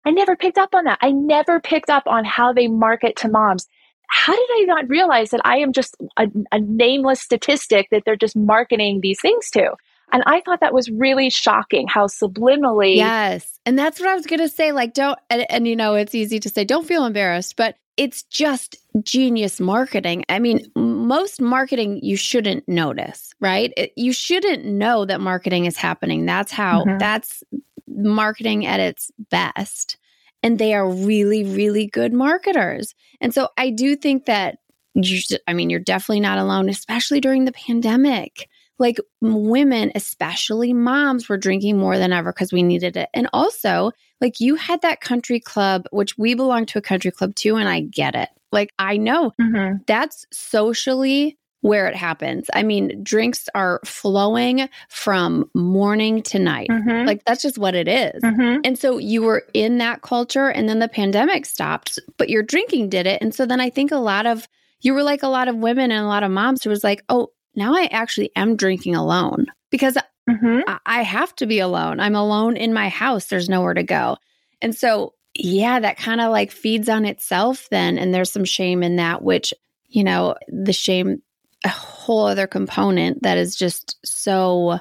I 0.05 0.11
never 0.11 0.35
picked 0.35 0.57
up 0.57 0.75
on 0.75 0.85
that. 0.85 0.99
I 1.01 1.11
never 1.11 1.59
picked 1.59 1.89
up 1.89 2.03
on 2.07 2.25
how 2.25 2.53
they 2.53 2.67
market 2.67 3.15
to 3.17 3.29
moms. 3.29 3.67
How 4.07 4.35
did 4.35 4.49
I 4.51 4.63
not 4.65 4.89
realize 4.89 5.31
that 5.31 5.41
I 5.43 5.57
am 5.57 5.73
just 5.73 5.95
a, 6.17 6.27
a 6.51 6.59
nameless 6.59 7.21
statistic 7.21 7.87
that 7.91 8.03
they're 8.05 8.15
just 8.15 8.35
marketing 8.35 8.99
these 9.01 9.19
things 9.21 9.49
to? 9.51 9.71
And 10.11 10.21
I 10.27 10.41
thought 10.41 10.59
that 10.59 10.73
was 10.73 10.91
really 10.91 11.31
shocking 11.31 11.87
how 11.87 12.05
subliminally. 12.05 12.97
Yes. 12.97 13.59
And 13.65 13.79
that's 13.79 13.99
what 13.99 14.09
I 14.09 14.13
was 14.13 14.27
going 14.27 14.41
to 14.41 14.49
say. 14.49 14.71
Like, 14.71 14.93
don't, 14.93 15.17
and, 15.29 15.49
and, 15.49 15.67
you 15.67 15.75
know, 15.75 15.95
it's 15.95 16.13
easy 16.13 16.39
to 16.41 16.49
say, 16.49 16.65
don't 16.65 16.85
feel 16.85 17.05
embarrassed, 17.05 17.55
but 17.55 17.77
it's 17.97 18.23
just 18.23 18.75
genius 19.03 19.59
marketing. 19.59 20.23
I 20.29 20.39
mean, 20.39 20.65
most 20.75 21.39
marketing 21.41 21.99
you 22.01 22.17
shouldn't 22.17 22.67
notice, 22.67 23.33
right? 23.39 23.71
It, 23.77 23.93
you 23.95 24.13
shouldn't 24.13 24.65
know 24.65 25.05
that 25.05 25.21
marketing 25.21 25.65
is 25.65 25.77
happening. 25.77 26.25
That's 26.25 26.51
how, 26.51 26.85
mm-hmm. 26.85 26.97
that's 26.97 27.43
marketing 27.87 28.65
at 28.65 28.79
its 28.79 29.11
best. 29.29 29.97
And 30.41 30.59
they 30.59 30.73
are 30.73 30.89
really, 30.89 31.43
really 31.43 31.87
good 31.87 32.13
marketers. 32.13 32.95
And 33.21 33.33
so 33.33 33.49
I 33.57 33.69
do 33.69 33.95
think 33.95 34.25
that 34.25 34.57
you, 34.95 35.21
I 35.47 35.53
mean, 35.53 35.69
you're 35.69 35.79
definitely 35.79 36.19
not 36.19 36.37
alone, 36.37 36.69
especially 36.69 37.21
during 37.21 37.45
the 37.45 37.51
pandemic. 37.51 38.49
Like 38.79 38.97
women, 39.21 39.91
especially 39.95 40.73
moms, 40.73 41.29
were 41.29 41.37
drinking 41.37 41.77
more 41.77 41.97
than 41.97 42.11
ever 42.11 42.31
because 42.33 42.51
we 42.51 42.63
needed 42.63 42.97
it. 42.97 43.09
And 43.13 43.29
also, 43.33 43.91
like 44.19 44.39
you 44.39 44.55
had 44.55 44.81
that 44.81 45.01
country 45.01 45.39
club, 45.39 45.85
which 45.91 46.17
we 46.17 46.33
belong 46.33 46.65
to 46.67 46.79
a 46.79 46.81
country 46.81 47.11
club 47.11 47.35
too, 47.35 47.55
and 47.55 47.69
I 47.69 47.81
get 47.81 48.15
it. 48.15 48.29
Like 48.51 48.71
I 48.79 48.97
know 48.97 49.31
mm-hmm. 49.39 49.77
that's 49.85 50.25
socially 50.31 51.37
where 51.63 51.87
it 51.87 51.95
happens. 51.95 52.49
I 52.53 52.61
mean, 52.61 53.01
drinks 53.03 53.47
are 53.55 53.79
flowing 53.85 54.67
from 54.89 55.49
morning 55.53 56.21
to 56.23 56.37
night. 56.37 56.67
Mm-hmm. 56.69 57.07
Like 57.07 57.23
that's 57.23 57.41
just 57.41 57.57
what 57.57 57.73
it 57.73 57.87
is. 57.87 58.21
Mm-hmm. 58.21 58.61
And 58.65 58.77
so 58.77 58.97
you 58.97 59.21
were 59.21 59.45
in 59.53 59.77
that 59.77 60.01
culture 60.01 60.49
and 60.49 60.67
then 60.67 60.79
the 60.79 60.89
pandemic 60.89 61.45
stopped, 61.45 61.99
but 62.17 62.29
your 62.29 62.43
drinking 62.43 62.89
did 62.89 63.07
it. 63.07 63.21
And 63.21 63.33
so 63.33 63.45
then 63.45 63.61
I 63.61 63.69
think 63.69 63.91
a 63.91 63.97
lot 63.97 64.25
of 64.25 64.47
you 64.81 64.93
were 64.93 65.03
like 65.03 65.23
a 65.23 65.29
lot 65.29 65.47
of 65.47 65.55
women 65.55 65.89
and 65.89 66.03
a 66.03 66.07
lot 66.07 66.23
of 66.23 66.31
moms 66.31 66.63
who 66.63 66.69
was 66.69 66.83
like, 66.83 67.01
"Oh, 67.07 67.29
now 67.55 67.73
I 67.75 67.85
actually 67.91 68.31
am 68.35 68.55
drinking 68.55 68.95
alone 68.95 69.47
because 69.69 69.97
mm-hmm. 70.29 70.61
I, 70.67 70.79
I 70.85 71.01
have 71.03 71.35
to 71.35 71.45
be 71.45 71.59
alone. 71.59 71.99
I'm 71.99 72.15
alone 72.15 72.57
in 72.57 72.73
my 72.73 72.89
house. 72.89 73.25
There's 73.25 73.49
nowhere 73.49 73.73
to 73.73 73.83
go." 73.83 74.17
And 74.61 74.75
so 74.75 75.13
yeah, 75.35 75.79
that 75.79 75.97
kind 75.97 76.21
of 76.21 76.31
like 76.31 76.51
feeds 76.51 76.89
on 76.89 77.05
itself 77.05 77.67
then 77.71 77.97
and 77.97 78.13
there's 78.13 78.31
some 78.31 78.45
shame 78.45 78.83
in 78.83 78.97
that 78.97 79.23
which 79.23 79.53
you 79.93 80.03
know, 80.03 80.35
the 80.47 80.73
shame 80.73 81.21
a 81.63 81.69
whole 81.69 82.25
other 82.25 82.47
component 82.47 83.23
that 83.23 83.37
is 83.37 83.55
just 83.55 83.97
so 84.03 84.79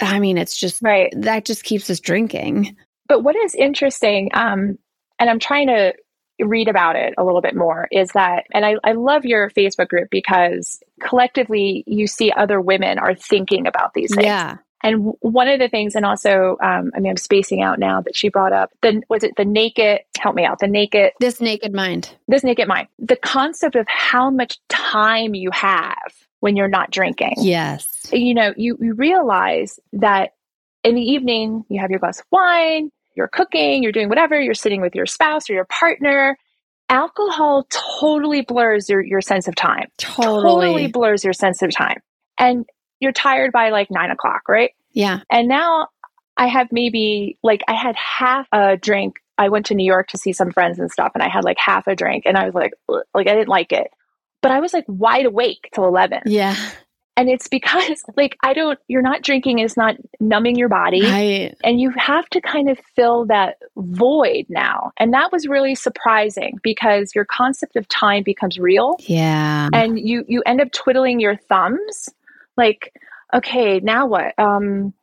I 0.00 0.20
mean, 0.20 0.38
it's 0.38 0.56
just 0.56 0.82
right. 0.82 1.12
That 1.16 1.44
just 1.44 1.64
keeps 1.64 1.88
us 1.90 2.00
drinking. 2.00 2.76
But 3.08 3.24
what 3.24 3.34
is 3.36 3.54
interesting, 3.54 4.30
um, 4.34 4.78
and 5.18 5.30
I'm 5.30 5.38
trying 5.38 5.68
to 5.68 5.94
read 6.40 6.68
about 6.68 6.96
it 6.96 7.14
a 7.18 7.24
little 7.24 7.40
bit 7.40 7.56
more, 7.56 7.88
is 7.90 8.10
that, 8.12 8.46
and 8.52 8.64
I, 8.64 8.76
I 8.84 8.92
love 8.92 9.24
your 9.24 9.50
Facebook 9.50 9.88
group 9.88 10.08
because 10.10 10.80
collectively 11.00 11.84
you 11.86 12.06
see 12.06 12.32
other 12.32 12.60
women 12.60 12.98
are 12.98 13.14
thinking 13.14 13.66
about 13.66 13.94
these 13.94 14.14
things. 14.14 14.24
Yeah. 14.24 14.58
And 14.82 15.12
one 15.20 15.48
of 15.48 15.58
the 15.58 15.68
things, 15.68 15.96
and 15.96 16.04
also, 16.04 16.56
um, 16.62 16.92
I 16.94 17.00
mean, 17.00 17.10
I'm 17.10 17.16
spacing 17.16 17.62
out 17.62 17.80
now, 17.80 18.00
that 18.02 18.16
she 18.16 18.28
brought 18.28 18.52
up 18.52 18.70
the 18.80 19.02
was 19.08 19.24
it 19.24 19.34
the 19.36 19.44
naked? 19.44 20.02
Help 20.20 20.36
me 20.36 20.44
out. 20.44 20.60
The 20.60 20.68
naked. 20.68 21.12
This 21.18 21.40
naked 21.40 21.74
mind. 21.74 22.14
This 22.28 22.44
naked 22.44 22.68
mind. 22.68 22.86
The 22.98 23.16
concept 23.16 23.74
of 23.74 23.86
how 23.88 24.30
much 24.30 24.58
time 24.68 25.34
you 25.34 25.50
have 25.52 26.12
when 26.38 26.54
you're 26.54 26.68
not 26.68 26.92
drinking. 26.92 27.34
Yes. 27.38 28.06
You 28.12 28.34
know, 28.34 28.54
you, 28.56 28.78
you 28.80 28.94
realize 28.94 29.80
that 29.94 30.34
in 30.84 30.94
the 30.94 31.02
evening, 31.02 31.64
you 31.68 31.80
have 31.80 31.90
your 31.90 31.98
glass 31.98 32.20
of 32.20 32.26
wine, 32.30 32.92
you're 33.18 33.28
cooking, 33.28 33.82
you're 33.82 33.92
doing 33.92 34.08
whatever, 34.08 34.40
you're 34.40 34.54
sitting 34.54 34.80
with 34.80 34.94
your 34.94 35.04
spouse 35.04 35.50
or 35.50 35.52
your 35.52 35.66
partner. 35.66 36.38
Alcohol 36.88 37.66
totally 37.68 38.40
blurs 38.40 38.88
your, 38.88 39.04
your 39.04 39.20
sense 39.20 39.46
of 39.46 39.54
time. 39.54 39.88
Totally. 39.98 40.42
Totally 40.42 40.86
blurs 40.86 41.22
your 41.22 41.34
sense 41.34 41.60
of 41.60 41.70
time. 41.70 42.00
And 42.38 42.64
you're 43.00 43.12
tired 43.12 43.52
by 43.52 43.68
like 43.68 43.90
nine 43.90 44.10
o'clock, 44.10 44.48
right? 44.48 44.70
Yeah. 44.92 45.20
And 45.30 45.48
now 45.48 45.88
I 46.36 46.46
have 46.46 46.68
maybe 46.72 47.36
like 47.42 47.62
I 47.68 47.74
had 47.74 47.94
half 47.96 48.46
a 48.52 48.76
drink. 48.76 49.16
I 49.36 49.50
went 49.50 49.66
to 49.66 49.74
New 49.74 49.84
York 49.84 50.08
to 50.08 50.18
see 50.18 50.32
some 50.32 50.50
friends 50.50 50.78
and 50.78 50.90
stuff, 50.90 51.12
and 51.14 51.22
I 51.22 51.28
had 51.28 51.44
like 51.44 51.58
half 51.64 51.86
a 51.86 51.94
drink, 51.94 52.24
and 52.26 52.36
I 52.36 52.46
was 52.46 52.54
like, 52.54 52.72
like 52.88 53.28
I 53.28 53.34
didn't 53.34 53.48
like 53.48 53.70
it, 53.70 53.88
but 54.40 54.50
I 54.50 54.60
was 54.60 54.72
like 54.72 54.84
wide 54.88 55.26
awake 55.26 55.68
till 55.72 55.86
eleven. 55.86 56.22
Yeah. 56.26 56.56
And 57.18 57.28
it's 57.28 57.48
because 57.48 58.04
like 58.16 58.36
I 58.44 58.54
don't. 58.54 58.78
You're 58.88 59.02
not 59.02 59.22
drinking. 59.22 59.58
It's 59.58 59.76
not 59.76 59.96
numbing 60.20 60.56
your 60.56 60.68
body, 60.68 61.02
Right. 61.02 61.54
and 61.64 61.80
you 61.80 61.90
have 61.96 62.28
to 62.30 62.40
kind 62.40 62.70
of 62.70 62.78
fill 62.96 63.26
that 63.26 63.56
void 63.76 64.46
now. 64.48 64.92
And 64.98 65.12
that 65.12 65.32
was 65.32 65.46
really 65.48 65.74
surprising 65.74 66.58
because 66.62 67.14
your 67.14 67.24
concept 67.26 67.76
of 67.76 67.86
time 67.88 68.22
becomes 68.22 68.58
real 68.58 68.96
Yeah. 69.00 69.68
and 69.72 69.98
you 69.98 70.24
you 70.28 70.42
end 70.46 70.60
up 70.60 70.70
twiddling 70.72 71.18
your 71.20 71.36
thumbs 71.36 72.08
like 72.56 72.92
okay 73.34 73.80
now 73.80 74.06
what 74.06 74.32
um 74.38 74.94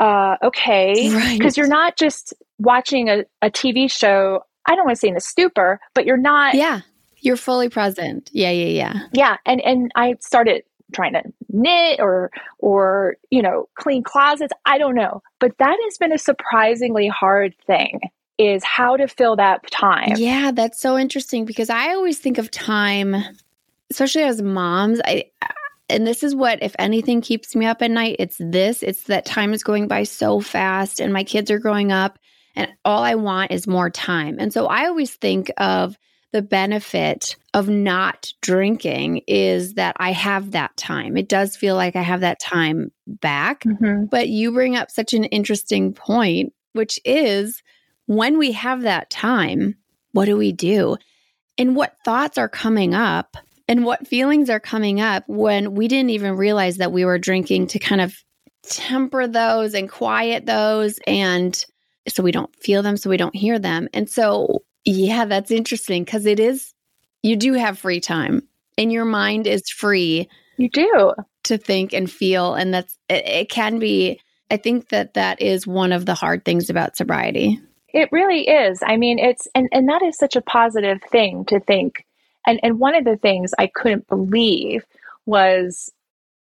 uh 0.00 0.36
okay 0.42 1.10
Right. 1.14 1.38
because 1.38 1.56
you're 1.56 1.68
not 1.68 1.96
just 1.96 2.34
watching 2.58 3.08
a, 3.08 3.24
a 3.42 3.50
tv 3.50 3.90
show 3.90 4.42
i 4.66 4.74
don't 4.74 4.84
want 4.86 4.96
to 4.96 5.00
say 5.00 5.08
in 5.08 5.16
a 5.16 5.20
stupor 5.20 5.78
but 5.94 6.04
you're 6.06 6.16
not 6.16 6.54
Yeah. 6.54 6.80
You're 7.22 7.36
fully 7.36 7.68
present. 7.68 8.30
Yeah, 8.32 8.50
yeah, 8.50 8.66
yeah. 8.82 8.94
yeah 9.12 9.36
and 9.44 9.60
and 9.60 9.92
i 9.94 10.16
started 10.20 10.62
trying 10.90 11.12
to 11.12 11.22
knit 11.48 12.00
or 12.00 12.30
or 12.58 13.16
you 13.30 13.42
know 13.42 13.68
clean 13.74 14.02
closets 14.02 14.52
i 14.66 14.78
don't 14.78 14.94
know 14.94 15.22
but 15.38 15.56
that 15.58 15.76
has 15.84 15.98
been 15.98 16.12
a 16.12 16.18
surprisingly 16.18 17.08
hard 17.08 17.54
thing 17.66 18.00
is 18.40 18.64
how 18.64 18.96
to 18.96 19.06
fill 19.06 19.36
that 19.36 19.70
time 19.70 20.14
Yeah, 20.16 20.50
that's 20.50 20.80
so 20.80 20.96
interesting 20.96 21.44
because 21.44 21.68
I 21.68 21.90
always 21.90 22.18
think 22.18 22.38
of 22.38 22.50
time, 22.50 23.16
especially 23.90 24.22
as 24.22 24.40
moms. 24.40 25.00
I 25.04 25.24
and 25.90 26.06
this 26.06 26.22
is 26.22 26.34
what, 26.34 26.62
if 26.62 26.74
anything, 26.78 27.20
keeps 27.20 27.54
me 27.54 27.66
up 27.66 27.82
at 27.82 27.90
night. 27.90 28.16
It's 28.18 28.38
this. 28.38 28.82
It's 28.82 29.04
that 29.04 29.26
time 29.26 29.52
is 29.52 29.62
going 29.62 29.88
by 29.88 30.04
so 30.04 30.40
fast, 30.40 31.00
and 31.00 31.12
my 31.12 31.22
kids 31.22 31.50
are 31.50 31.58
growing 31.58 31.92
up, 31.92 32.18
and 32.56 32.70
all 32.84 33.02
I 33.02 33.14
want 33.14 33.50
is 33.50 33.66
more 33.66 33.90
time. 33.90 34.36
And 34.38 34.52
so 34.52 34.66
I 34.66 34.86
always 34.86 35.14
think 35.14 35.50
of 35.58 35.98
the 36.32 36.42
benefit 36.42 37.36
of 37.54 37.68
not 37.68 38.32
drinking 38.40 39.22
is 39.26 39.74
that 39.74 39.96
I 39.98 40.12
have 40.12 40.52
that 40.52 40.76
time. 40.76 41.16
It 41.16 41.28
does 41.28 41.56
feel 41.56 41.74
like 41.74 41.96
I 41.96 42.02
have 42.02 42.20
that 42.20 42.40
time 42.40 42.92
back. 43.06 43.64
Mhm. 43.64 44.08
But 44.08 44.28
you 44.28 44.52
bring 44.52 44.76
up 44.76 44.90
such 44.90 45.12
an 45.12 45.24
interesting 45.24 45.92
point, 45.92 46.52
which 46.72 47.00
is 47.04 47.62
when 48.06 48.38
we 48.38 48.52
have 48.52 48.82
that 48.82 49.10
time, 49.10 49.76
what 50.12 50.26
do 50.26 50.36
we 50.36 50.52
do? 50.52 50.96
And 51.58 51.74
what 51.76 51.96
thoughts 52.04 52.38
are 52.38 52.48
coming 52.48 52.94
up 52.94 53.36
and 53.68 53.84
what 53.84 54.06
feelings 54.06 54.48
are 54.50 54.60
coming 54.60 55.00
up 55.00 55.24
when 55.26 55.74
we 55.74 55.88
didn't 55.88 56.10
even 56.10 56.36
realize 56.36 56.76
that 56.78 56.92
we 56.92 57.04
were 57.04 57.18
drinking 57.18 57.68
to 57.68 57.78
kind 57.78 58.00
of 58.00 58.14
temper 58.62 59.26
those 59.26 59.74
and 59.74 59.90
quiet 59.90 60.46
those 60.46 60.98
and 61.06 61.64
so 62.08 62.22
we 62.22 62.32
don't 62.32 62.54
feel 62.56 62.82
them, 62.82 62.96
so 62.96 63.10
we 63.10 63.16
don't 63.16 63.36
hear 63.36 63.58
them. 63.58 63.88
And 63.92 64.08
so, 64.08 64.62
yeah, 64.96 65.24
that's 65.24 65.50
interesting 65.50 66.04
because 66.04 66.26
it 66.26 66.40
is, 66.40 66.72
you 67.22 67.36
do 67.36 67.54
have 67.54 67.78
free 67.78 68.00
time 68.00 68.42
and 68.78 68.92
your 68.92 69.04
mind 69.04 69.46
is 69.46 69.68
free 69.70 70.28
you 70.56 70.68
do 70.68 71.12
to 71.44 71.56
think 71.56 71.92
and 71.92 72.10
feel 72.10 72.54
and 72.54 72.72
that's 72.72 72.98
it, 73.08 73.26
it 73.26 73.50
can 73.50 73.78
be 73.78 74.20
i 74.50 74.56
think 74.56 74.90
that 74.90 75.14
that 75.14 75.40
is 75.40 75.66
one 75.66 75.92
of 75.92 76.06
the 76.06 76.14
hard 76.14 76.44
things 76.44 76.68
about 76.68 76.96
sobriety 76.96 77.58
It 77.92 78.10
really 78.12 78.48
is. 78.48 78.82
I 78.86 78.96
mean, 78.96 79.18
it's 79.18 79.48
and 79.54 79.68
and 79.72 79.88
that 79.88 80.02
is 80.02 80.16
such 80.16 80.36
a 80.36 80.42
positive 80.42 81.00
thing 81.10 81.44
to 81.46 81.60
think. 81.60 82.04
And 82.46 82.60
and 82.62 82.78
one 82.78 82.94
of 82.94 83.04
the 83.04 83.16
things 83.16 83.52
I 83.58 83.66
couldn't 83.66 84.08
believe 84.08 84.84
was 85.26 85.92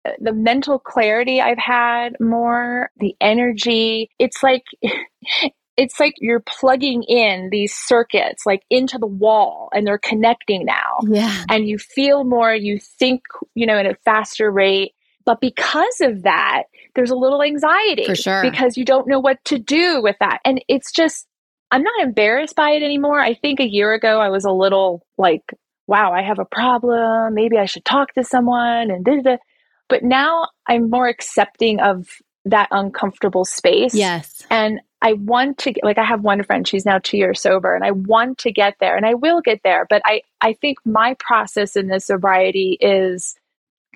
uh, 0.05 0.11
the 0.19 0.33
mental 0.33 0.79
clarity 0.79 1.41
I've 1.41 1.57
had 1.57 2.17
more, 2.19 2.89
the 2.97 3.15
energy. 3.21 4.09
It's 4.19 4.43
like 4.43 4.63
it's 5.77 5.99
like 5.99 6.15
you're 6.17 6.39
plugging 6.41 7.03
in 7.03 7.49
these 7.51 7.73
circuits 7.73 8.45
like 8.45 8.63
into 8.69 8.97
the 8.97 9.07
wall 9.07 9.69
and 9.73 9.85
they're 9.85 9.99
connecting 9.99 10.65
now. 10.65 10.97
yeah 11.07 11.43
And 11.49 11.67
you 11.67 11.77
feel 11.77 12.23
more, 12.23 12.53
you 12.53 12.79
think, 12.79 13.21
you 13.53 13.65
know, 13.65 13.77
at 13.77 13.85
a 13.85 13.95
faster 14.03 14.51
rate. 14.51 14.93
But 15.23 15.39
because 15.39 16.01
of 16.01 16.23
that, 16.23 16.63
there's 16.95 17.11
a 17.11 17.15
little 17.15 17.43
anxiety 17.43 18.05
For 18.05 18.15
sure. 18.15 18.41
because 18.41 18.75
you 18.77 18.85
don't 18.85 19.07
know 19.07 19.19
what 19.19 19.43
to 19.45 19.59
do 19.59 20.01
with 20.01 20.15
that. 20.19 20.39
And 20.43 20.63
it's 20.67 20.91
just, 20.91 21.27
I'm 21.69 21.83
not 21.83 22.01
embarrassed 22.01 22.55
by 22.55 22.71
it 22.71 22.81
anymore. 22.81 23.19
I 23.19 23.33
think 23.35 23.59
a 23.59 23.67
year 23.67 23.93
ago 23.93 24.19
I 24.19 24.29
was 24.29 24.45
a 24.45 24.51
little 24.51 25.05
like, 25.17 25.43
wow, 25.85 26.11
I 26.11 26.23
have 26.23 26.39
a 26.39 26.45
problem. 26.45 27.33
Maybe 27.33 27.57
I 27.57 27.65
should 27.65 27.85
talk 27.85 28.13
to 28.13 28.23
someone 28.23 28.89
and 28.89 29.05
da 29.05 29.21
da. 29.21 29.37
But 29.89 30.03
now 30.03 30.47
I'm 30.67 30.89
more 30.89 31.07
accepting 31.07 31.79
of 31.79 32.07
that 32.49 32.67
uncomfortable 32.71 33.45
space. 33.45 33.93
yes 33.93 34.45
And 34.49 34.79
I 35.01 35.13
want 35.13 35.59
to 35.59 35.73
get, 35.73 35.83
like 35.83 35.99
I 35.99 36.03
have 36.03 36.21
one 36.21 36.43
friend, 36.43 36.67
she's 36.67 36.85
now 36.85 36.97
two 36.97 37.17
years 37.17 37.39
sober, 37.39 37.75
and 37.75 37.83
I 37.83 37.91
want 37.91 38.39
to 38.39 38.51
get 38.51 38.75
there 38.79 38.97
and 38.97 39.05
I 39.05 39.13
will 39.13 39.41
get 39.41 39.61
there. 39.63 39.85
But 39.87 40.01
I, 40.05 40.21
I 40.41 40.53
think 40.53 40.79
my 40.85 41.15
process 41.19 41.75
in 41.75 41.87
this 41.87 42.05
sobriety 42.05 42.77
is 42.81 43.35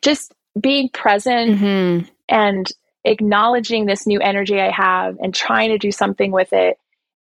just 0.03 0.33
being 0.59 0.89
present 0.89 1.59
hmm 1.59 1.99
and 2.29 2.71
acknowledging 3.03 3.85
this 3.85 4.07
new 4.07 4.19
energy 4.19 4.59
I 4.59 4.71
have 4.71 5.17
and 5.19 5.33
trying 5.33 5.69
to 5.71 5.77
do 5.77 5.91
something 5.91 6.31
with 6.31 6.53
it. 6.53 6.77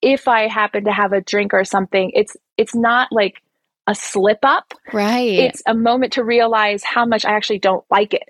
If 0.01 0.27
I 0.27 0.47
happen 0.47 0.85
to 0.85 0.91
have 0.91 1.13
a 1.13 1.21
drink 1.21 1.53
or 1.53 1.63
something, 1.65 2.11
it's 2.15 2.35
it's 2.57 2.73
not 2.73 3.11
like 3.11 3.41
a 3.85 3.93
slip 3.93 4.39
up. 4.43 4.73
right 4.93 5.39
It's 5.39 5.61
a 5.67 5.73
moment 5.73 6.13
to 6.13 6.23
realize 6.23 6.83
how 6.83 7.05
much 7.05 7.25
I 7.25 7.31
actually 7.31 7.59
don't 7.59 7.85
like 7.91 8.13
it. 8.13 8.23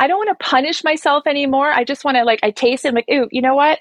I 0.00 0.06
don't 0.06 0.18
want 0.18 0.36
to 0.36 0.44
punish 0.44 0.82
myself 0.82 1.26
anymore. 1.26 1.70
I 1.70 1.84
just 1.84 2.04
want 2.04 2.16
to 2.16 2.24
like 2.24 2.40
I 2.42 2.50
taste 2.50 2.84
it 2.84 2.88
I'm 2.88 2.94
like, 2.94 3.10
ooh, 3.12 3.28
you 3.30 3.42
know 3.42 3.54
what? 3.54 3.78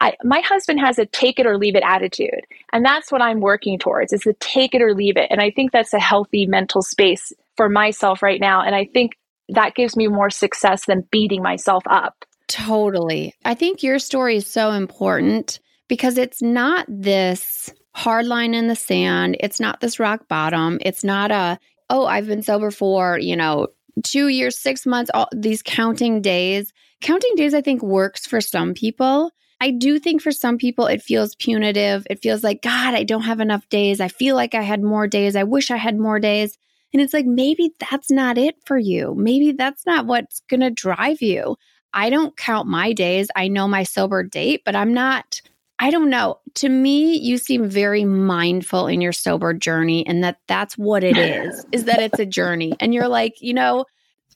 I, 0.00 0.16
my 0.24 0.40
husband 0.40 0.80
has 0.80 0.98
a 0.98 1.06
take 1.06 1.38
it 1.38 1.46
or 1.46 1.56
leave 1.56 1.76
it 1.76 1.84
attitude. 1.86 2.44
And 2.72 2.84
that's 2.84 3.12
what 3.12 3.22
I'm 3.22 3.40
working 3.40 3.78
towards 3.78 4.12
is 4.12 4.22
the 4.22 4.34
take 4.40 4.74
it 4.74 4.82
or 4.82 4.94
leave 4.94 5.16
it. 5.16 5.28
And 5.30 5.40
I 5.40 5.52
think 5.52 5.70
that's 5.70 5.94
a 5.94 6.00
healthy 6.00 6.44
mental 6.44 6.82
space 6.82 7.32
for 7.56 7.68
myself 7.68 8.20
right 8.20 8.40
now. 8.40 8.62
And 8.62 8.74
I 8.74 8.86
think 8.86 9.12
that 9.50 9.76
gives 9.76 9.96
me 9.96 10.08
more 10.08 10.28
success 10.28 10.86
than 10.86 11.06
beating 11.12 11.40
myself 11.40 11.84
up. 11.86 12.24
Totally. 12.48 13.32
I 13.44 13.54
think 13.54 13.84
your 13.84 14.00
story 14.00 14.36
is 14.36 14.46
so 14.48 14.72
important 14.72 15.60
because 15.86 16.18
it's 16.18 16.42
not 16.42 16.84
this 16.88 17.70
hard 17.94 18.26
line 18.26 18.54
in 18.54 18.66
the 18.66 18.74
sand. 18.74 19.36
It's 19.38 19.60
not 19.60 19.80
this 19.80 20.00
rock 20.00 20.26
bottom. 20.26 20.78
It's 20.80 21.04
not 21.04 21.30
a, 21.30 21.60
oh, 21.90 22.06
I've 22.06 22.26
been 22.26 22.42
sober 22.42 22.72
for, 22.72 23.20
you 23.20 23.36
know, 23.36 23.68
two 24.04 24.28
years, 24.28 24.58
six 24.58 24.86
months, 24.86 25.10
all 25.12 25.28
these 25.32 25.62
counting 25.62 26.22
days. 26.22 26.72
Counting 27.00 27.34
days, 27.36 27.54
I 27.54 27.60
think, 27.60 27.82
works 27.82 28.26
for 28.26 28.40
some 28.40 28.74
people. 28.74 29.30
I 29.60 29.70
do 29.70 29.98
think 29.98 30.22
for 30.22 30.32
some 30.32 30.58
people 30.58 30.86
it 30.86 31.02
feels 31.02 31.36
punitive. 31.36 32.06
It 32.10 32.20
feels 32.20 32.42
like, 32.42 32.62
God, 32.62 32.94
I 32.94 33.04
don't 33.04 33.22
have 33.22 33.38
enough 33.40 33.68
days. 33.68 34.00
I 34.00 34.08
feel 34.08 34.34
like 34.34 34.54
I 34.54 34.62
had 34.62 34.82
more 34.82 35.06
days. 35.06 35.36
I 35.36 35.44
wish 35.44 35.70
I 35.70 35.76
had 35.76 35.98
more 35.98 36.18
days. 36.18 36.58
And 36.92 37.00
it's 37.00 37.14
like, 37.14 37.26
maybe 37.26 37.72
that's 37.90 38.10
not 38.10 38.38
it 38.38 38.56
for 38.66 38.76
you. 38.76 39.14
Maybe 39.16 39.52
that's 39.52 39.86
not 39.86 40.06
what's 40.06 40.40
going 40.50 40.60
to 40.60 40.70
drive 40.70 41.22
you. 41.22 41.56
I 41.94 42.10
don't 42.10 42.36
count 42.36 42.68
my 42.68 42.92
days. 42.92 43.28
I 43.36 43.48
know 43.48 43.68
my 43.68 43.84
sober 43.84 44.22
date, 44.22 44.62
but 44.64 44.74
I'm 44.74 44.92
not, 44.92 45.40
I 45.78 45.90
don't 45.90 46.10
know. 46.10 46.38
To 46.56 46.68
me, 46.68 47.16
you 47.16 47.38
seem 47.38 47.68
very 47.68 48.04
mindful 48.04 48.86
in 48.86 49.00
your 49.00 49.12
sober 49.12 49.52
journey 49.52 50.06
and 50.06 50.22
that 50.22 50.38
that's 50.46 50.78
what 50.78 51.02
it 51.02 51.16
is, 51.18 51.64
is 51.72 51.84
that 51.84 52.00
it's 52.00 52.18
a 52.20 52.26
journey. 52.26 52.74
And 52.78 52.94
you're 52.94 53.08
like, 53.08 53.34
you 53.40 53.52
know, 53.54 53.84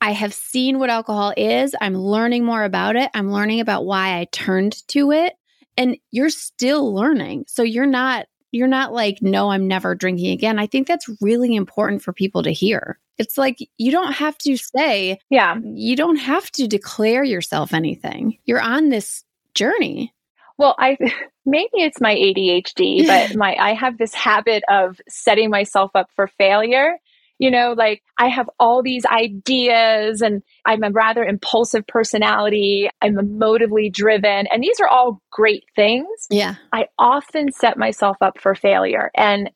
I 0.00 0.10
have 0.12 0.34
seen 0.34 0.78
what 0.78 0.90
alcohol 0.90 1.32
is. 1.36 1.74
I'm 1.80 1.94
learning 1.94 2.44
more 2.44 2.64
about 2.64 2.96
it. 2.96 3.10
I'm 3.14 3.30
learning 3.32 3.60
about 3.60 3.86
why 3.86 4.18
I 4.18 4.26
turned 4.32 4.86
to 4.88 5.12
it. 5.12 5.34
And 5.76 5.96
you're 6.10 6.30
still 6.30 6.92
learning. 6.94 7.44
So 7.48 7.62
you're 7.62 7.86
not 7.86 8.26
you're 8.52 8.68
not 8.68 8.92
like 8.92 9.18
no 9.20 9.50
I'm 9.50 9.68
never 9.68 9.94
drinking 9.94 10.30
again. 10.32 10.58
I 10.58 10.66
think 10.66 10.86
that's 10.86 11.08
really 11.20 11.54
important 11.54 12.02
for 12.02 12.12
people 12.12 12.42
to 12.42 12.52
hear. 12.52 12.98
It's 13.18 13.36
like 13.38 13.58
you 13.76 13.90
don't 13.92 14.12
have 14.12 14.36
to 14.38 14.56
say 14.56 15.18
Yeah. 15.30 15.56
you 15.62 15.96
don't 15.96 16.16
have 16.16 16.50
to 16.52 16.66
declare 16.66 17.24
yourself 17.24 17.72
anything. 17.74 18.38
You're 18.46 18.60
on 18.60 18.88
this 18.88 19.24
journey. 19.54 20.12
Well, 20.58 20.74
I 20.78 20.96
maybe 21.46 21.70
it's 21.74 22.00
my 22.00 22.14
ADHD, 22.14 23.06
but 23.06 23.36
my 23.36 23.56
I 23.58 23.74
have 23.74 23.98
this 23.98 24.14
habit 24.14 24.62
of 24.68 25.00
setting 25.08 25.50
myself 25.50 25.90
up 25.94 26.10
for 26.14 26.26
failure. 26.26 26.96
You 27.38 27.50
know, 27.50 27.74
like 27.76 28.02
I 28.18 28.28
have 28.28 28.48
all 28.58 28.82
these 28.82 29.04
ideas 29.04 30.22
and 30.22 30.42
I'm 30.64 30.82
a 30.82 30.90
rather 30.90 31.22
impulsive 31.22 31.86
personality. 31.86 32.88
I'm 33.02 33.16
emotively 33.16 33.92
driven, 33.92 34.46
and 34.46 34.62
these 34.62 34.80
are 34.80 34.88
all 34.88 35.20
great 35.30 35.64
things. 35.74 36.08
Yeah. 36.30 36.54
I 36.72 36.86
often 36.98 37.52
set 37.52 37.76
myself 37.76 38.16
up 38.22 38.40
for 38.40 38.54
failure. 38.54 39.10
And 39.14 39.50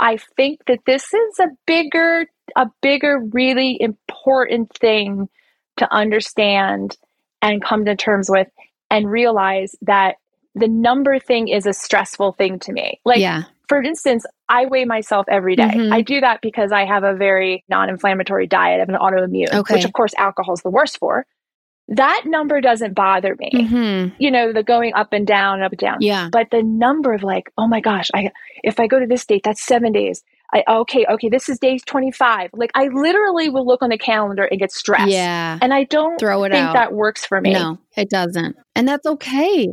I 0.00 0.18
think 0.36 0.60
that 0.68 0.80
this 0.86 1.12
is 1.12 1.38
a 1.38 1.48
bigger, 1.66 2.26
a 2.56 2.70
bigger, 2.80 3.18
really 3.32 3.76
important 3.78 4.72
thing 4.78 5.28
to 5.76 5.92
understand 5.92 6.96
and 7.42 7.62
come 7.62 7.84
to 7.84 7.94
terms 7.94 8.30
with. 8.30 8.48
and 8.90 9.10
realize 9.10 9.74
that 9.82 10.16
the 10.54 10.68
number 10.68 11.18
thing 11.18 11.48
is 11.48 11.66
a 11.66 11.72
stressful 11.72 12.32
thing 12.32 12.58
to 12.60 12.72
me. 12.72 13.00
Like, 13.04 13.18
yeah. 13.18 13.44
for 13.68 13.82
instance, 13.82 14.24
I 14.48 14.66
weigh 14.66 14.84
myself 14.84 15.26
every 15.28 15.56
day. 15.56 15.68
Mm-hmm. 15.68 15.92
I 15.92 16.02
do 16.02 16.20
that 16.20 16.40
because 16.40 16.72
I 16.72 16.84
have 16.84 17.04
a 17.04 17.14
very 17.14 17.64
non 17.68 17.88
inflammatory 17.88 18.46
diet. 18.46 18.80
of 18.80 18.88
an 18.88 18.96
autoimmune, 18.96 19.52
okay. 19.52 19.74
which 19.74 19.84
of 19.84 19.92
course 19.92 20.12
alcohol 20.16 20.54
is 20.54 20.62
the 20.62 20.70
worst 20.70 20.98
for. 20.98 21.26
That 21.88 22.24
number 22.26 22.60
doesn't 22.60 22.94
bother 22.94 23.34
me. 23.38 23.50
Mm-hmm. 23.54 24.16
You 24.18 24.30
know, 24.30 24.52
the 24.52 24.62
going 24.62 24.92
up 24.94 25.12
and 25.12 25.26
down 25.26 25.62
up 25.62 25.72
and 25.72 25.78
down. 25.78 25.96
Yeah. 26.00 26.28
But 26.30 26.48
the 26.50 26.62
number 26.62 27.14
of 27.14 27.22
like, 27.22 27.50
oh 27.56 27.66
my 27.66 27.80
gosh, 27.80 28.10
I 28.14 28.30
if 28.62 28.78
I 28.78 28.86
go 28.86 28.98
to 28.98 29.06
this 29.06 29.24
date, 29.24 29.42
that's 29.44 29.64
seven 29.64 29.92
days. 29.92 30.22
I 30.52 30.64
okay, 30.68 31.06
okay, 31.10 31.28
this 31.28 31.48
is 31.48 31.58
day 31.58 31.78
25. 31.78 32.50
Like 32.54 32.70
I 32.74 32.88
literally 32.88 33.48
will 33.48 33.66
look 33.66 33.82
on 33.82 33.90
the 33.90 33.98
calendar 33.98 34.44
and 34.44 34.60
get 34.60 34.72
stressed. 34.72 35.10
Yeah. 35.10 35.58
And 35.60 35.72
I 35.72 35.84
don't 35.84 36.18
throw 36.18 36.44
it 36.44 36.52
think 36.52 36.66
out. 36.66 36.74
that 36.74 36.92
works 36.92 37.24
for 37.24 37.40
me. 37.40 37.52
No, 37.52 37.78
it 37.96 38.10
doesn't. 38.10 38.56
And 38.74 38.86
that's 38.86 39.06
okay. 39.06 39.68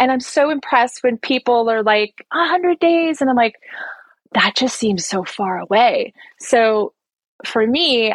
And 0.00 0.10
I'm 0.10 0.20
so 0.20 0.50
impressed 0.50 1.02
when 1.02 1.18
people 1.18 1.70
are 1.70 1.82
like, 1.82 2.14
100 2.32 2.80
days. 2.80 3.20
And 3.20 3.30
I'm 3.30 3.36
like, 3.36 3.54
that 4.32 4.56
just 4.56 4.76
seems 4.76 5.06
so 5.06 5.24
far 5.24 5.58
away. 5.58 6.14
So 6.38 6.94
for 7.44 7.64
me, 7.64 8.14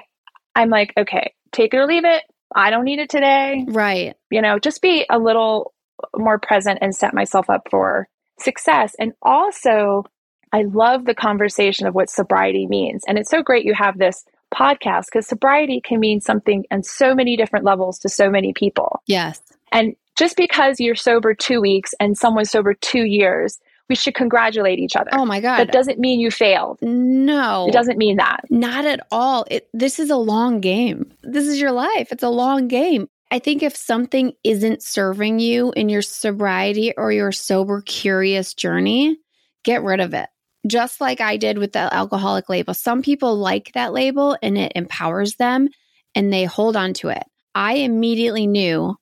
I'm 0.55 0.69
like, 0.69 0.93
okay, 0.97 1.33
take 1.51 1.73
it 1.73 1.77
or 1.77 1.85
leave 1.85 2.05
it. 2.05 2.23
I 2.53 2.69
don't 2.69 2.85
need 2.85 2.99
it 2.99 3.09
today. 3.09 3.65
Right. 3.67 4.15
You 4.31 4.41
know, 4.41 4.59
just 4.59 4.81
be 4.81 5.05
a 5.09 5.19
little 5.19 5.73
more 6.17 6.39
present 6.39 6.79
and 6.81 6.95
set 6.95 7.13
myself 7.13 7.49
up 7.49 7.67
for 7.69 8.07
success. 8.39 8.95
And 8.99 9.13
also, 9.21 10.03
I 10.51 10.63
love 10.63 11.05
the 11.05 11.15
conversation 11.15 11.85
of 11.85 11.95
what 11.95 12.09
sobriety 12.09 12.67
means. 12.67 13.03
And 13.07 13.17
it's 13.17 13.29
so 13.29 13.43
great 13.43 13.65
you 13.65 13.73
have 13.73 13.97
this 13.97 14.23
podcast 14.53 15.05
because 15.05 15.27
sobriety 15.27 15.81
can 15.81 15.99
mean 15.99 16.21
something 16.21 16.65
on 16.71 16.83
so 16.83 17.13
many 17.13 17.35
different 17.35 17.65
levels 17.65 17.99
to 17.99 18.09
so 18.09 18.29
many 18.29 18.53
people. 18.53 19.01
Yes. 19.05 19.41
And 19.71 19.95
just 20.15 20.37
because 20.37 20.79
you're 20.79 20.95
sober 20.95 21.33
two 21.33 21.61
weeks 21.61 21.93
and 21.99 22.17
someone's 22.17 22.51
sober 22.51 22.73
two 22.73 23.05
years, 23.05 23.59
we 23.89 23.95
should 23.95 24.15
congratulate 24.15 24.79
each 24.79 24.95
other. 24.95 25.09
Oh 25.13 25.25
my 25.25 25.39
God. 25.39 25.59
That 25.59 25.71
doesn't 25.71 25.99
mean 25.99 26.19
you 26.19 26.31
failed. 26.31 26.79
No. 26.81 27.67
It 27.67 27.73
doesn't 27.73 27.97
mean 27.97 28.17
that. 28.17 28.41
Not 28.49 28.85
at 28.85 29.05
all. 29.11 29.45
It, 29.51 29.69
this 29.73 29.99
is 29.99 30.09
a 30.09 30.17
long 30.17 30.59
game. 30.59 31.11
This 31.21 31.47
is 31.47 31.59
your 31.59 31.71
life. 31.71 32.11
It's 32.11 32.23
a 32.23 32.29
long 32.29 32.67
game. 32.67 33.07
I 33.31 33.39
think 33.39 33.63
if 33.63 33.75
something 33.75 34.33
isn't 34.43 34.83
serving 34.83 35.39
you 35.39 35.71
in 35.73 35.89
your 35.89 36.01
sobriety 36.01 36.93
or 36.95 37.11
your 37.11 37.31
sober 37.31 37.81
curious 37.81 38.53
journey, 38.53 39.17
get 39.63 39.83
rid 39.83 39.99
of 39.99 40.13
it. 40.13 40.29
Just 40.67 41.01
like 41.01 41.21
I 41.21 41.37
did 41.37 41.57
with 41.57 41.73
the 41.73 41.93
alcoholic 41.93 42.49
label. 42.49 42.73
Some 42.73 43.01
people 43.01 43.35
like 43.35 43.71
that 43.73 43.93
label 43.93 44.37
and 44.41 44.57
it 44.57 44.71
empowers 44.75 45.35
them 45.35 45.69
and 46.15 46.31
they 46.31 46.45
hold 46.45 46.75
on 46.75 46.93
to 46.93 47.09
it. 47.09 47.23
I 47.53 47.75
immediately 47.75 48.47
knew 48.47 48.95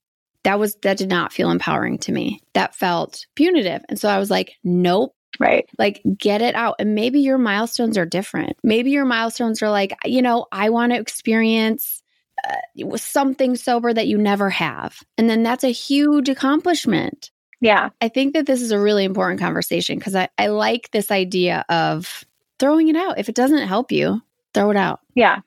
that 0.44 0.60
was 0.60 0.76
that 0.84 0.98
did 0.98 1.10
not 1.10 1.34
feel 1.34 1.52
empowering 1.52 1.98
to 2.00 2.12
me. 2.12 2.42
That 2.54 2.76
felt 2.76 3.26
punitive. 3.36 3.82
And 3.90 4.00
so 4.00 4.10
I 4.10 4.20
was 4.20 4.30
like, 4.30 4.54
nope. 4.64 5.16
Right. 5.40 5.68
Like 5.80 6.02
get 6.16 6.44
it 6.44 6.54
out. 6.54 6.76
And 6.78 6.94
maybe 6.94 7.22
your 7.22 7.40
milestones 7.40 7.98
are 7.98 8.06
different. 8.06 8.56
Maybe 8.64 8.92
your 8.92 9.06
milestones 9.06 9.64
are 9.64 9.70
like, 9.70 9.96
you 10.06 10.22
know, 10.22 10.46
I 10.52 10.70
want 10.70 10.92
to 10.92 11.00
experience 11.00 12.04
uh, 12.48 12.98
something 12.98 13.56
sober 13.56 13.94
that 13.94 14.08
you 14.08 14.18
never 14.18 14.52
have. 14.52 15.00
And 15.18 15.30
then 15.30 15.42
that's 15.42 15.64
a 15.64 15.72
huge 15.72 16.30
accomplishment. 16.30 17.32
Yeah. 17.62 17.90
I 18.02 18.10
think 18.10 18.34
that 18.34 18.46
this 18.46 18.62
is 18.62 18.72
a 18.72 18.80
really 18.80 19.06
important 19.06 19.40
conversation 19.40 19.98
because 19.98 20.16
I, 20.16 20.30
I 20.38 20.48
like 20.48 20.92
this 20.92 21.10
idea 21.10 21.66
of 21.70 22.26
throwing 22.60 22.90
it 22.90 22.96
out. 22.96 23.18
If 23.18 23.30
it 23.30 23.36
doesn't 23.36 23.68
help 23.68 23.92
you, 23.92 24.22
throw 24.54 24.70
it 24.70 24.78
out. 24.78 25.00
Yeah. 25.16 25.40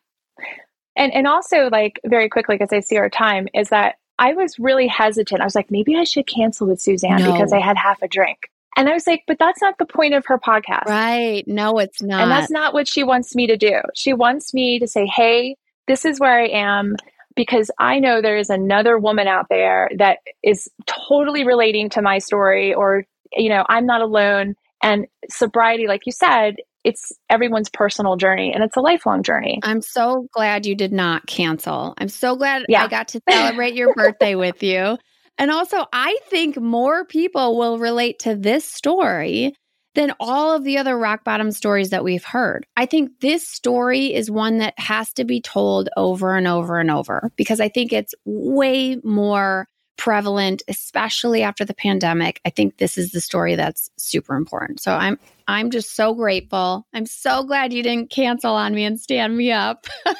And 0.96 1.12
and 1.12 1.26
also 1.26 1.68
like 1.70 2.00
very 2.06 2.28
quickly 2.28 2.56
because 2.56 2.72
I 2.72 2.80
see 2.80 2.96
our 2.96 3.10
time 3.10 3.46
is 3.54 3.68
that 3.68 3.96
I 4.18 4.32
was 4.34 4.58
really 4.58 4.86
hesitant. 4.86 5.40
I 5.40 5.44
was 5.44 5.54
like, 5.54 5.70
maybe 5.70 5.96
I 5.96 6.04
should 6.04 6.26
cancel 6.26 6.66
with 6.66 6.80
Suzanne 6.80 7.20
no. 7.20 7.32
because 7.32 7.52
I 7.52 7.60
had 7.60 7.76
half 7.76 8.00
a 8.02 8.08
drink. 8.08 8.50
And 8.76 8.88
I 8.88 8.92
was 8.92 9.06
like, 9.06 9.24
but 9.26 9.38
that's 9.38 9.62
not 9.62 9.78
the 9.78 9.86
point 9.86 10.14
of 10.14 10.26
her 10.26 10.38
podcast. 10.38 10.84
Right. 10.86 11.44
No, 11.46 11.78
it's 11.78 12.02
not. 12.02 12.22
And 12.22 12.30
that's 12.30 12.50
not 12.50 12.74
what 12.74 12.86
she 12.86 13.04
wants 13.04 13.34
me 13.34 13.46
to 13.46 13.56
do. 13.56 13.80
She 13.94 14.12
wants 14.12 14.52
me 14.52 14.78
to 14.78 14.86
say, 14.86 15.06
hey, 15.06 15.56
this 15.86 16.04
is 16.04 16.20
where 16.20 16.38
I 16.38 16.48
am 16.48 16.96
because 17.34 17.70
I 17.78 18.00
know 18.00 18.20
there 18.20 18.36
is 18.36 18.50
another 18.50 18.98
woman 18.98 19.28
out 19.28 19.46
there 19.48 19.90
that 19.96 20.18
is 20.42 20.68
totally 20.86 21.44
relating 21.44 21.88
to 21.90 22.02
my 22.02 22.18
story 22.18 22.74
or, 22.74 23.04
you 23.32 23.48
know, 23.48 23.64
I'm 23.68 23.86
not 23.86 24.02
alone. 24.02 24.56
And 24.82 25.06
sobriety, 25.28 25.86
like 25.86 26.02
you 26.04 26.12
said, 26.12 26.56
it's 26.86 27.10
everyone's 27.28 27.68
personal 27.68 28.14
journey 28.16 28.52
and 28.54 28.62
it's 28.62 28.76
a 28.76 28.80
lifelong 28.80 29.24
journey. 29.24 29.58
I'm 29.64 29.82
so 29.82 30.28
glad 30.32 30.66
you 30.66 30.76
did 30.76 30.92
not 30.92 31.26
cancel. 31.26 31.94
I'm 31.98 32.08
so 32.08 32.36
glad 32.36 32.64
yeah. 32.68 32.84
I 32.84 32.88
got 32.88 33.08
to 33.08 33.20
celebrate 33.28 33.74
your 33.74 33.92
birthday 33.92 34.36
with 34.36 34.62
you. 34.62 34.96
And 35.36 35.50
also, 35.50 35.84
I 35.92 36.16
think 36.30 36.56
more 36.56 37.04
people 37.04 37.58
will 37.58 37.78
relate 37.78 38.20
to 38.20 38.36
this 38.36 38.64
story 38.64 39.52
than 39.96 40.14
all 40.20 40.54
of 40.54 40.62
the 40.62 40.78
other 40.78 40.96
rock 40.96 41.24
bottom 41.24 41.50
stories 41.50 41.90
that 41.90 42.04
we've 42.04 42.24
heard. 42.24 42.64
I 42.76 42.86
think 42.86 43.10
this 43.20 43.48
story 43.48 44.14
is 44.14 44.30
one 44.30 44.58
that 44.58 44.78
has 44.78 45.12
to 45.14 45.24
be 45.24 45.40
told 45.40 45.88
over 45.96 46.36
and 46.36 46.46
over 46.46 46.78
and 46.78 46.90
over 46.90 47.32
because 47.36 47.60
I 47.60 47.68
think 47.68 47.92
it's 47.92 48.14
way 48.24 49.00
more 49.02 49.66
prevalent, 49.96 50.62
especially 50.68 51.42
after 51.42 51.64
the 51.64 51.74
pandemic. 51.74 52.40
I 52.44 52.50
think 52.50 52.76
this 52.78 52.98
is 52.98 53.12
the 53.12 53.20
story 53.20 53.54
that's 53.56 53.90
super 53.96 54.36
important. 54.36 54.80
So 54.80 54.92
I'm 54.92 55.18
I'm 55.48 55.70
just 55.70 55.94
so 55.94 56.12
grateful. 56.12 56.86
I'm 56.92 57.06
so 57.06 57.44
glad 57.44 57.72
you 57.72 57.82
didn't 57.82 58.10
cancel 58.10 58.54
on 58.54 58.74
me 58.74 58.84
and 58.84 59.00
stand 59.00 59.36
me 59.36 59.52
up. 59.52 59.86
no, 60.06 60.14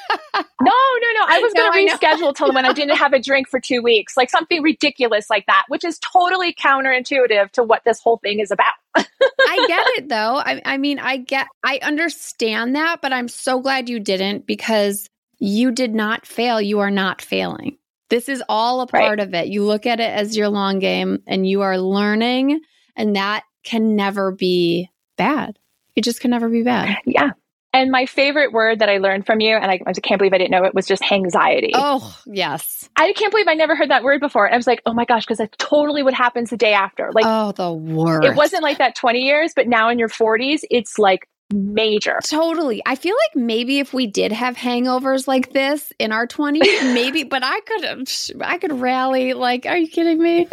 no, 0.61 0.69
no. 0.69 1.25
I 1.27 1.39
was 1.43 1.53
no, 1.53 1.69
going 1.69 1.87
to 1.87 1.93
reschedule 1.93 2.35
till 2.35 2.53
when 2.53 2.65
I 2.65 2.71
didn't 2.71 2.95
have 2.95 3.11
a 3.11 3.19
drink 3.19 3.49
for 3.49 3.59
two 3.59 3.81
weeks, 3.81 4.15
like 4.15 4.29
something 4.29 4.61
ridiculous 4.61 5.29
like 5.29 5.45
that, 5.47 5.65
which 5.67 5.83
is 5.83 5.99
totally 5.99 6.53
counterintuitive 6.53 7.51
to 7.51 7.63
what 7.63 7.83
this 7.83 7.99
whole 7.99 8.17
thing 8.17 8.39
is 8.39 8.51
about. 8.51 8.73
I 8.95 9.65
get 9.67 9.87
it 9.97 10.09
though. 10.09 10.37
I, 10.37 10.61
I 10.63 10.77
mean, 10.77 10.97
I 10.97 11.17
get, 11.17 11.47
I 11.63 11.79
understand 11.83 12.75
that, 12.75 13.01
but 13.01 13.11
I'm 13.11 13.27
so 13.27 13.59
glad 13.59 13.89
you 13.89 13.99
didn't 13.99 14.47
because 14.47 15.09
you 15.39 15.71
did 15.71 15.93
not 15.93 16.25
fail. 16.25 16.61
You 16.61 16.79
are 16.79 16.91
not 16.91 17.21
failing. 17.21 17.77
This 18.09 18.29
is 18.29 18.43
all 18.47 18.81
a 18.81 18.87
part 18.87 19.03
right. 19.03 19.19
of 19.19 19.33
it. 19.33 19.47
You 19.47 19.63
look 19.63 19.85
at 19.85 19.99
it 19.99 20.09
as 20.09 20.37
your 20.37 20.49
long 20.49 20.79
game 20.79 21.23
and 21.27 21.47
you 21.47 21.61
are 21.61 21.77
learning, 21.77 22.61
and 22.95 23.15
that 23.15 23.43
can 23.63 23.95
never 23.95 24.31
be 24.31 24.89
bad. 25.17 25.59
It 25.95 26.03
just 26.03 26.21
can 26.21 26.31
never 26.31 26.49
be 26.49 26.63
bad. 26.63 26.97
Yeah. 27.05 27.31
And 27.73 27.91
my 27.91 28.05
favorite 28.05 28.53
word 28.53 28.79
that 28.79 28.89
I 28.89 28.97
learned 28.97 29.25
from 29.25 29.39
you, 29.39 29.55
and 29.55 29.69
I, 29.69 29.79
I 29.85 29.91
can't 29.93 30.17
believe 30.17 30.33
I 30.33 30.39
didn't 30.39 30.51
know 30.51 30.63
it, 30.63 30.73
was 30.73 30.87
just 30.87 31.03
hangxiety. 31.03 31.71
Oh, 31.75 32.17
yes. 32.25 32.89
I 32.95 33.11
can't 33.13 33.29
believe 33.29 33.47
I 33.47 33.53
never 33.53 33.75
heard 33.75 33.91
that 33.91 34.03
word 34.03 34.19
before. 34.19 34.51
I 34.51 34.55
was 34.55 34.65
like, 34.65 34.81
oh 34.87 34.93
my 34.93 35.05
gosh, 35.05 35.25
because 35.25 35.37
that's 35.37 35.55
totally 35.59 36.01
what 36.01 36.15
happens 36.15 36.49
the 36.49 36.57
day 36.57 36.73
after. 36.73 37.11
Like, 37.13 37.25
oh, 37.27 37.51
the 37.51 37.71
worst. 37.71 38.25
It 38.25 38.35
wasn't 38.35 38.63
like 38.63 38.79
that 38.79 38.95
20 38.95 39.19
years, 39.19 39.51
but 39.55 39.67
now 39.67 39.89
in 39.89 39.99
your 39.99 40.07
40s, 40.07 40.61
it's 40.71 40.97
like 40.97 41.27
major. 41.53 42.19
Totally. 42.23 42.81
I 42.85 42.95
feel 42.95 43.15
like 43.15 43.43
maybe 43.43 43.79
if 43.79 43.93
we 43.93 44.07
did 44.07 44.31
have 44.31 44.55
hangovers 44.55 45.27
like 45.27 45.53
this 45.53 45.91
in 45.99 46.11
our 46.11 46.27
20s, 46.27 46.61
maybe, 46.93 47.23
but 47.23 47.43
I 47.43 47.59
could 47.61 48.41
I 48.41 48.57
could 48.57 48.79
rally 48.79 49.33
like 49.33 49.65
are 49.65 49.77
you 49.77 49.87
kidding 49.87 50.21
me? 50.21 50.47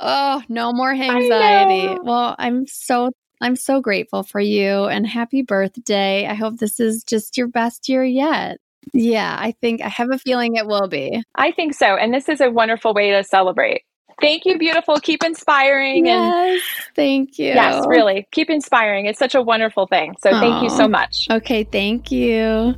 Oh, 0.00 0.42
no 0.48 0.72
more 0.72 0.94
hangxiety. 0.94 1.98
Well, 2.02 2.36
I'm 2.38 2.66
so 2.66 3.10
I'm 3.40 3.56
so 3.56 3.80
grateful 3.80 4.22
for 4.22 4.40
you 4.40 4.84
and 4.84 5.06
happy 5.06 5.42
birthday. 5.42 6.26
I 6.26 6.34
hope 6.34 6.58
this 6.58 6.80
is 6.80 7.04
just 7.04 7.36
your 7.36 7.48
best 7.48 7.88
year 7.88 8.04
yet. 8.04 8.58
Yeah, 8.94 9.36
I 9.38 9.52
think 9.60 9.82
I 9.82 9.88
have 9.88 10.10
a 10.10 10.18
feeling 10.18 10.56
it 10.56 10.66
will 10.66 10.88
be. 10.88 11.22
I 11.34 11.50
think 11.50 11.74
so. 11.74 11.96
And 11.96 12.12
this 12.12 12.28
is 12.28 12.40
a 12.40 12.50
wonderful 12.50 12.94
way 12.94 13.10
to 13.10 13.22
celebrate. 13.22 13.82
Thank 14.20 14.44
you, 14.44 14.58
beautiful. 14.58 14.98
Keep 14.98 15.22
inspiring. 15.22 16.06
Yes, 16.06 16.60
and 16.62 16.94
thank 16.96 17.38
you. 17.38 17.46
Yes, 17.46 17.86
really. 17.86 18.26
Keep 18.32 18.50
inspiring. 18.50 19.06
It's 19.06 19.18
such 19.18 19.34
a 19.34 19.42
wonderful 19.42 19.86
thing. 19.86 20.16
So 20.20 20.30
Aww. 20.30 20.40
thank 20.40 20.62
you 20.62 20.70
so 20.70 20.88
much. 20.88 21.28
Okay, 21.30 21.64
thank 21.64 22.10
you. 22.10 22.74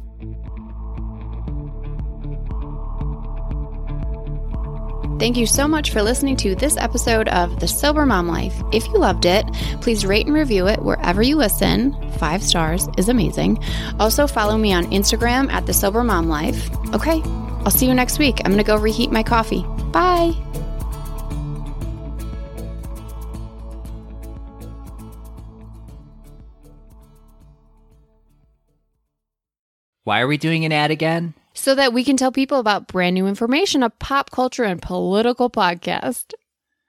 Thank 5.19 5.37
you 5.37 5.47
so 5.47 5.69
much 5.69 5.91
for 5.91 6.01
listening 6.01 6.37
to 6.39 6.55
this 6.55 6.79
episode 6.79 7.29
of 7.29 7.61
The 7.61 7.69
Sober 7.69 8.07
Mom 8.07 8.27
Life. 8.27 8.55
If 8.73 8.87
you 8.87 8.97
loved 8.97 9.27
it, 9.27 9.45
please 9.83 10.07
rate 10.07 10.25
and 10.25 10.35
review 10.35 10.67
it 10.67 10.81
wherever 10.81 11.23
you 11.23 11.37
listen. 11.37 11.95
Five 12.13 12.43
stars 12.43 12.89
is 12.97 13.11
amazing. 13.11 13.63
Also, 13.99 14.27
follow 14.27 14.57
me 14.57 14.73
on 14.73 14.87
Instagram 14.87 15.53
at 15.53 15.67
The 15.67 15.75
Sober 15.75 16.03
Mom 16.03 16.31
Life. 16.31 16.71
Okay, 16.95 17.21
I'll 17.67 17.71
see 17.71 17.87
you 17.87 17.93
next 17.93 18.19
week. 18.19 18.41
I'm 18.47 18.53
going 18.53 18.65
to 18.65 18.65
go 18.65 18.79
reheat 18.79 19.13
my 19.13 19.23
coffee. 19.23 19.63
Bye. 19.93 20.33
Why 30.11 30.23
are 30.23 30.27
we 30.27 30.39
doing 30.39 30.65
an 30.65 30.73
ad 30.73 30.91
again? 30.91 31.35
so 31.55 31.77
that 31.77 31.93
we 31.93 32.03
can 32.03 32.17
tell 32.17 32.33
people 32.33 32.59
about 32.59 32.89
brand 32.89 33.15
new 33.15 33.29
information, 33.29 33.85
a 33.85 33.91
pop 33.91 34.33
culture 34.33 34.65
and 34.65 34.83
political 34.83 35.49
podcast. 35.49 36.35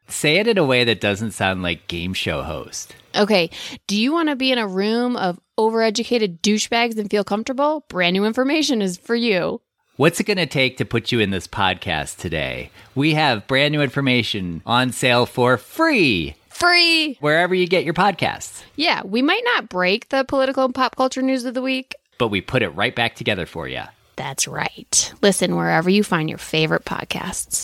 Say 0.08 0.38
it 0.38 0.48
in 0.48 0.58
a 0.58 0.66
way 0.66 0.84
that 0.86 1.02
doesn't 1.02 1.34
sound 1.34 1.62
like 1.62 1.88
game 1.88 2.16
show 2.16 2.42
host. 2.42 2.96
Okay. 3.14 3.52
Do 3.86 3.96
you 3.96 4.12
want 4.12 4.30
to 4.30 4.36
be 4.36 4.52
in 4.52 4.58
a 4.58 4.68
room 4.68 5.16
of 5.18 5.40
overeducated 5.56 6.40
douchebags 6.40 6.98
and 6.98 7.12
feel 7.12 7.24
comfortable? 7.24 7.86
Brand 7.90 8.14
new 8.14 8.26
information 8.26 8.82
is 8.82 8.98
for 8.98 9.14
you. 9.14 9.62
What's 9.98 10.20
it 10.20 10.24
going 10.24 10.38
to 10.38 10.48
take 10.48 10.78
to 10.78 10.86
put 10.86 11.12
you 11.12 11.20
in 11.20 11.30
this 11.30 11.46
podcast 11.46 12.18
today? 12.18 12.72
We 12.96 13.14
have 13.14 13.46
brand 13.46 13.72
new 13.72 13.84
information 13.84 14.64
on 14.66 14.92
sale 14.92 15.28
for 15.28 15.60
free. 15.60 16.36
Free! 16.50 17.18
Wherever 17.20 17.54
you 17.54 17.68
get 17.68 17.86
your 17.86 17.94
podcasts. 17.94 18.64
Yeah, 18.76 19.02
we 19.04 19.22
might 19.22 19.42
not 19.44 19.70
break 19.70 20.10
the 20.10 20.24
political 20.24 20.66
and 20.66 20.76
pop 20.76 20.96
culture 20.96 21.22
news 21.22 21.46
of 21.46 21.54
the 21.56 21.62
week, 21.62 21.96
but 22.22 22.28
we 22.28 22.40
put 22.40 22.62
it 22.62 22.70
right 22.76 22.96
back 22.96 23.16
together 23.16 23.48
for 23.48 23.68
you. 23.68 23.82
That's 24.16 24.48
right. 24.48 25.12
Listen 25.24 25.56
wherever 25.56 25.90
you 25.90 26.04
find 26.04 26.30
your 26.30 26.38
favorite 26.38 26.86
podcasts. 26.86 27.64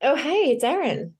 Oh, 0.00 0.14
hey, 0.14 0.52
it's 0.52 0.62
Erin. 0.62 1.14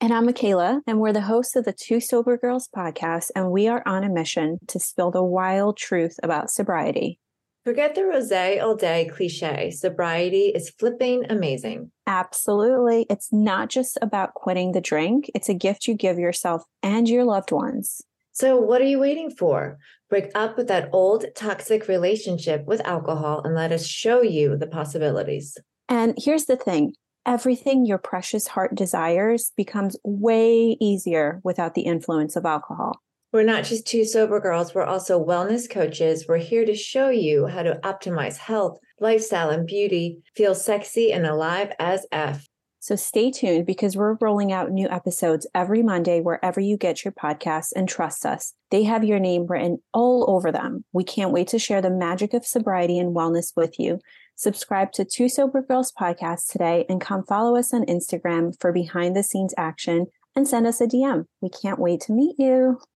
And 0.00 0.10
I'm 0.10 0.24
Michaela, 0.24 0.80
and 0.86 1.00
we're 1.00 1.12
the 1.12 1.20
hosts 1.20 1.56
of 1.56 1.66
the 1.66 1.74
Two 1.74 2.00
Sober 2.00 2.38
Girls 2.38 2.66
podcast, 2.74 3.28
and 3.36 3.50
we 3.50 3.68
are 3.68 3.82
on 3.84 4.04
a 4.04 4.08
mission 4.08 4.56
to 4.68 4.80
spill 4.80 5.10
the 5.10 5.22
wild 5.22 5.76
truth 5.76 6.16
about 6.22 6.50
sobriety. 6.50 7.18
Forget 7.66 7.94
the 7.94 8.06
rose 8.06 8.32
all 8.32 8.74
day 8.74 9.10
cliche. 9.12 9.70
Sobriety 9.70 10.46
is 10.54 10.70
flipping 10.70 11.26
amazing. 11.28 11.90
Absolutely. 12.06 13.04
It's 13.10 13.30
not 13.34 13.68
just 13.68 13.98
about 14.00 14.32
quitting 14.32 14.72
the 14.72 14.80
drink, 14.80 15.30
it's 15.34 15.50
a 15.50 15.54
gift 15.54 15.86
you 15.86 15.92
give 15.92 16.18
yourself 16.18 16.62
and 16.82 17.06
your 17.06 17.26
loved 17.26 17.52
ones. 17.52 18.00
So, 18.32 18.56
what 18.56 18.80
are 18.80 18.86
you 18.86 18.98
waiting 18.98 19.28
for? 19.28 19.76
Break 20.10 20.32
up 20.34 20.56
with 20.56 20.66
that 20.66 20.90
old 20.92 21.24
toxic 21.36 21.86
relationship 21.86 22.66
with 22.66 22.84
alcohol 22.84 23.42
and 23.44 23.54
let 23.54 23.70
us 23.70 23.86
show 23.86 24.22
you 24.22 24.56
the 24.56 24.66
possibilities. 24.66 25.56
And 25.88 26.14
here's 26.18 26.46
the 26.46 26.56
thing 26.56 26.94
everything 27.24 27.86
your 27.86 27.98
precious 27.98 28.48
heart 28.48 28.74
desires 28.74 29.52
becomes 29.56 29.96
way 30.02 30.76
easier 30.80 31.40
without 31.44 31.74
the 31.74 31.82
influence 31.82 32.34
of 32.34 32.44
alcohol. 32.44 33.00
We're 33.32 33.44
not 33.44 33.62
just 33.62 33.86
two 33.86 34.04
sober 34.04 34.40
girls, 34.40 34.74
we're 34.74 34.82
also 34.82 35.24
wellness 35.24 35.70
coaches. 35.70 36.26
We're 36.26 36.38
here 36.38 36.64
to 36.64 36.74
show 36.74 37.10
you 37.10 37.46
how 37.46 37.62
to 37.62 37.78
optimize 37.84 38.36
health, 38.36 38.78
lifestyle, 38.98 39.50
and 39.50 39.64
beauty, 39.64 40.22
feel 40.34 40.56
sexy 40.56 41.12
and 41.12 41.24
alive 41.24 41.72
as 41.78 42.04
F. 42.10 42.48
So 42.90 42.96
stay 42.96 43.30
tuned 43.30 43.66
because 43.66 43.96
we're 43.96 44.18
rolling 44.20 44.50
out 44.50 44.72
new 44.72 44.88
episodes 44.88 45.46
every 45.54 45.80
Monday 45.80 46.20
wherever 46.20 46.58
you 46.58 46.76
get 46.76 47.04
your 47.04 47.12
podcasts 47.12 47.70
and 47.76 47.88
trust 47.88 48.26
us. 48.26 48.54
They 48.72 48.82
have 48.82 49.04
your 49.04 49.20
name 49.20 49.46
written 49.46 49.80
all 49.94 50.28
over 50.28 50.50
them. 50.50 50.84
We 50.92 51.04
can't 51.04 51.30
wait 51.30 51.46
to 51.50 51.60
share 51.60 51.80
the 51.80 51.88
magic 51.88 52.34
of 52.34 52.44
sobriety 52.44 52.98
and 52.98 53.14
wellness 53.14 53.52
with 53.54 53.78
you. 53.78 54.00
Subscribe 54.34 54.90
to 54.94 55.04
Two 55.04 55.28
Sober 55.28 55.62
Girls 55.62 55.92
podcast 55.92 56.50
today 56.50 56.84
and 56.88 57.00
come 57.00 57.22
follow 57.22 57.54
us 57.54 57.72
on 57.72 57.86
Instagram 57.86 58.60
for 58.60 58.72
behind 58.72 59.14
the 59.14 59.22
scenes 59.22 59.54
action 59.56 60.06
and 60.34 60.48
send 60.48 60.66
us 60.66 60.80
a 60.80 60.88
DM. 60.88 61.26
We 61.40 61.48
can't 61.48 61.78
wait 61.78 62.00
to 62.00 62.12
meet 62.12 62.34
you. 62.40 62.80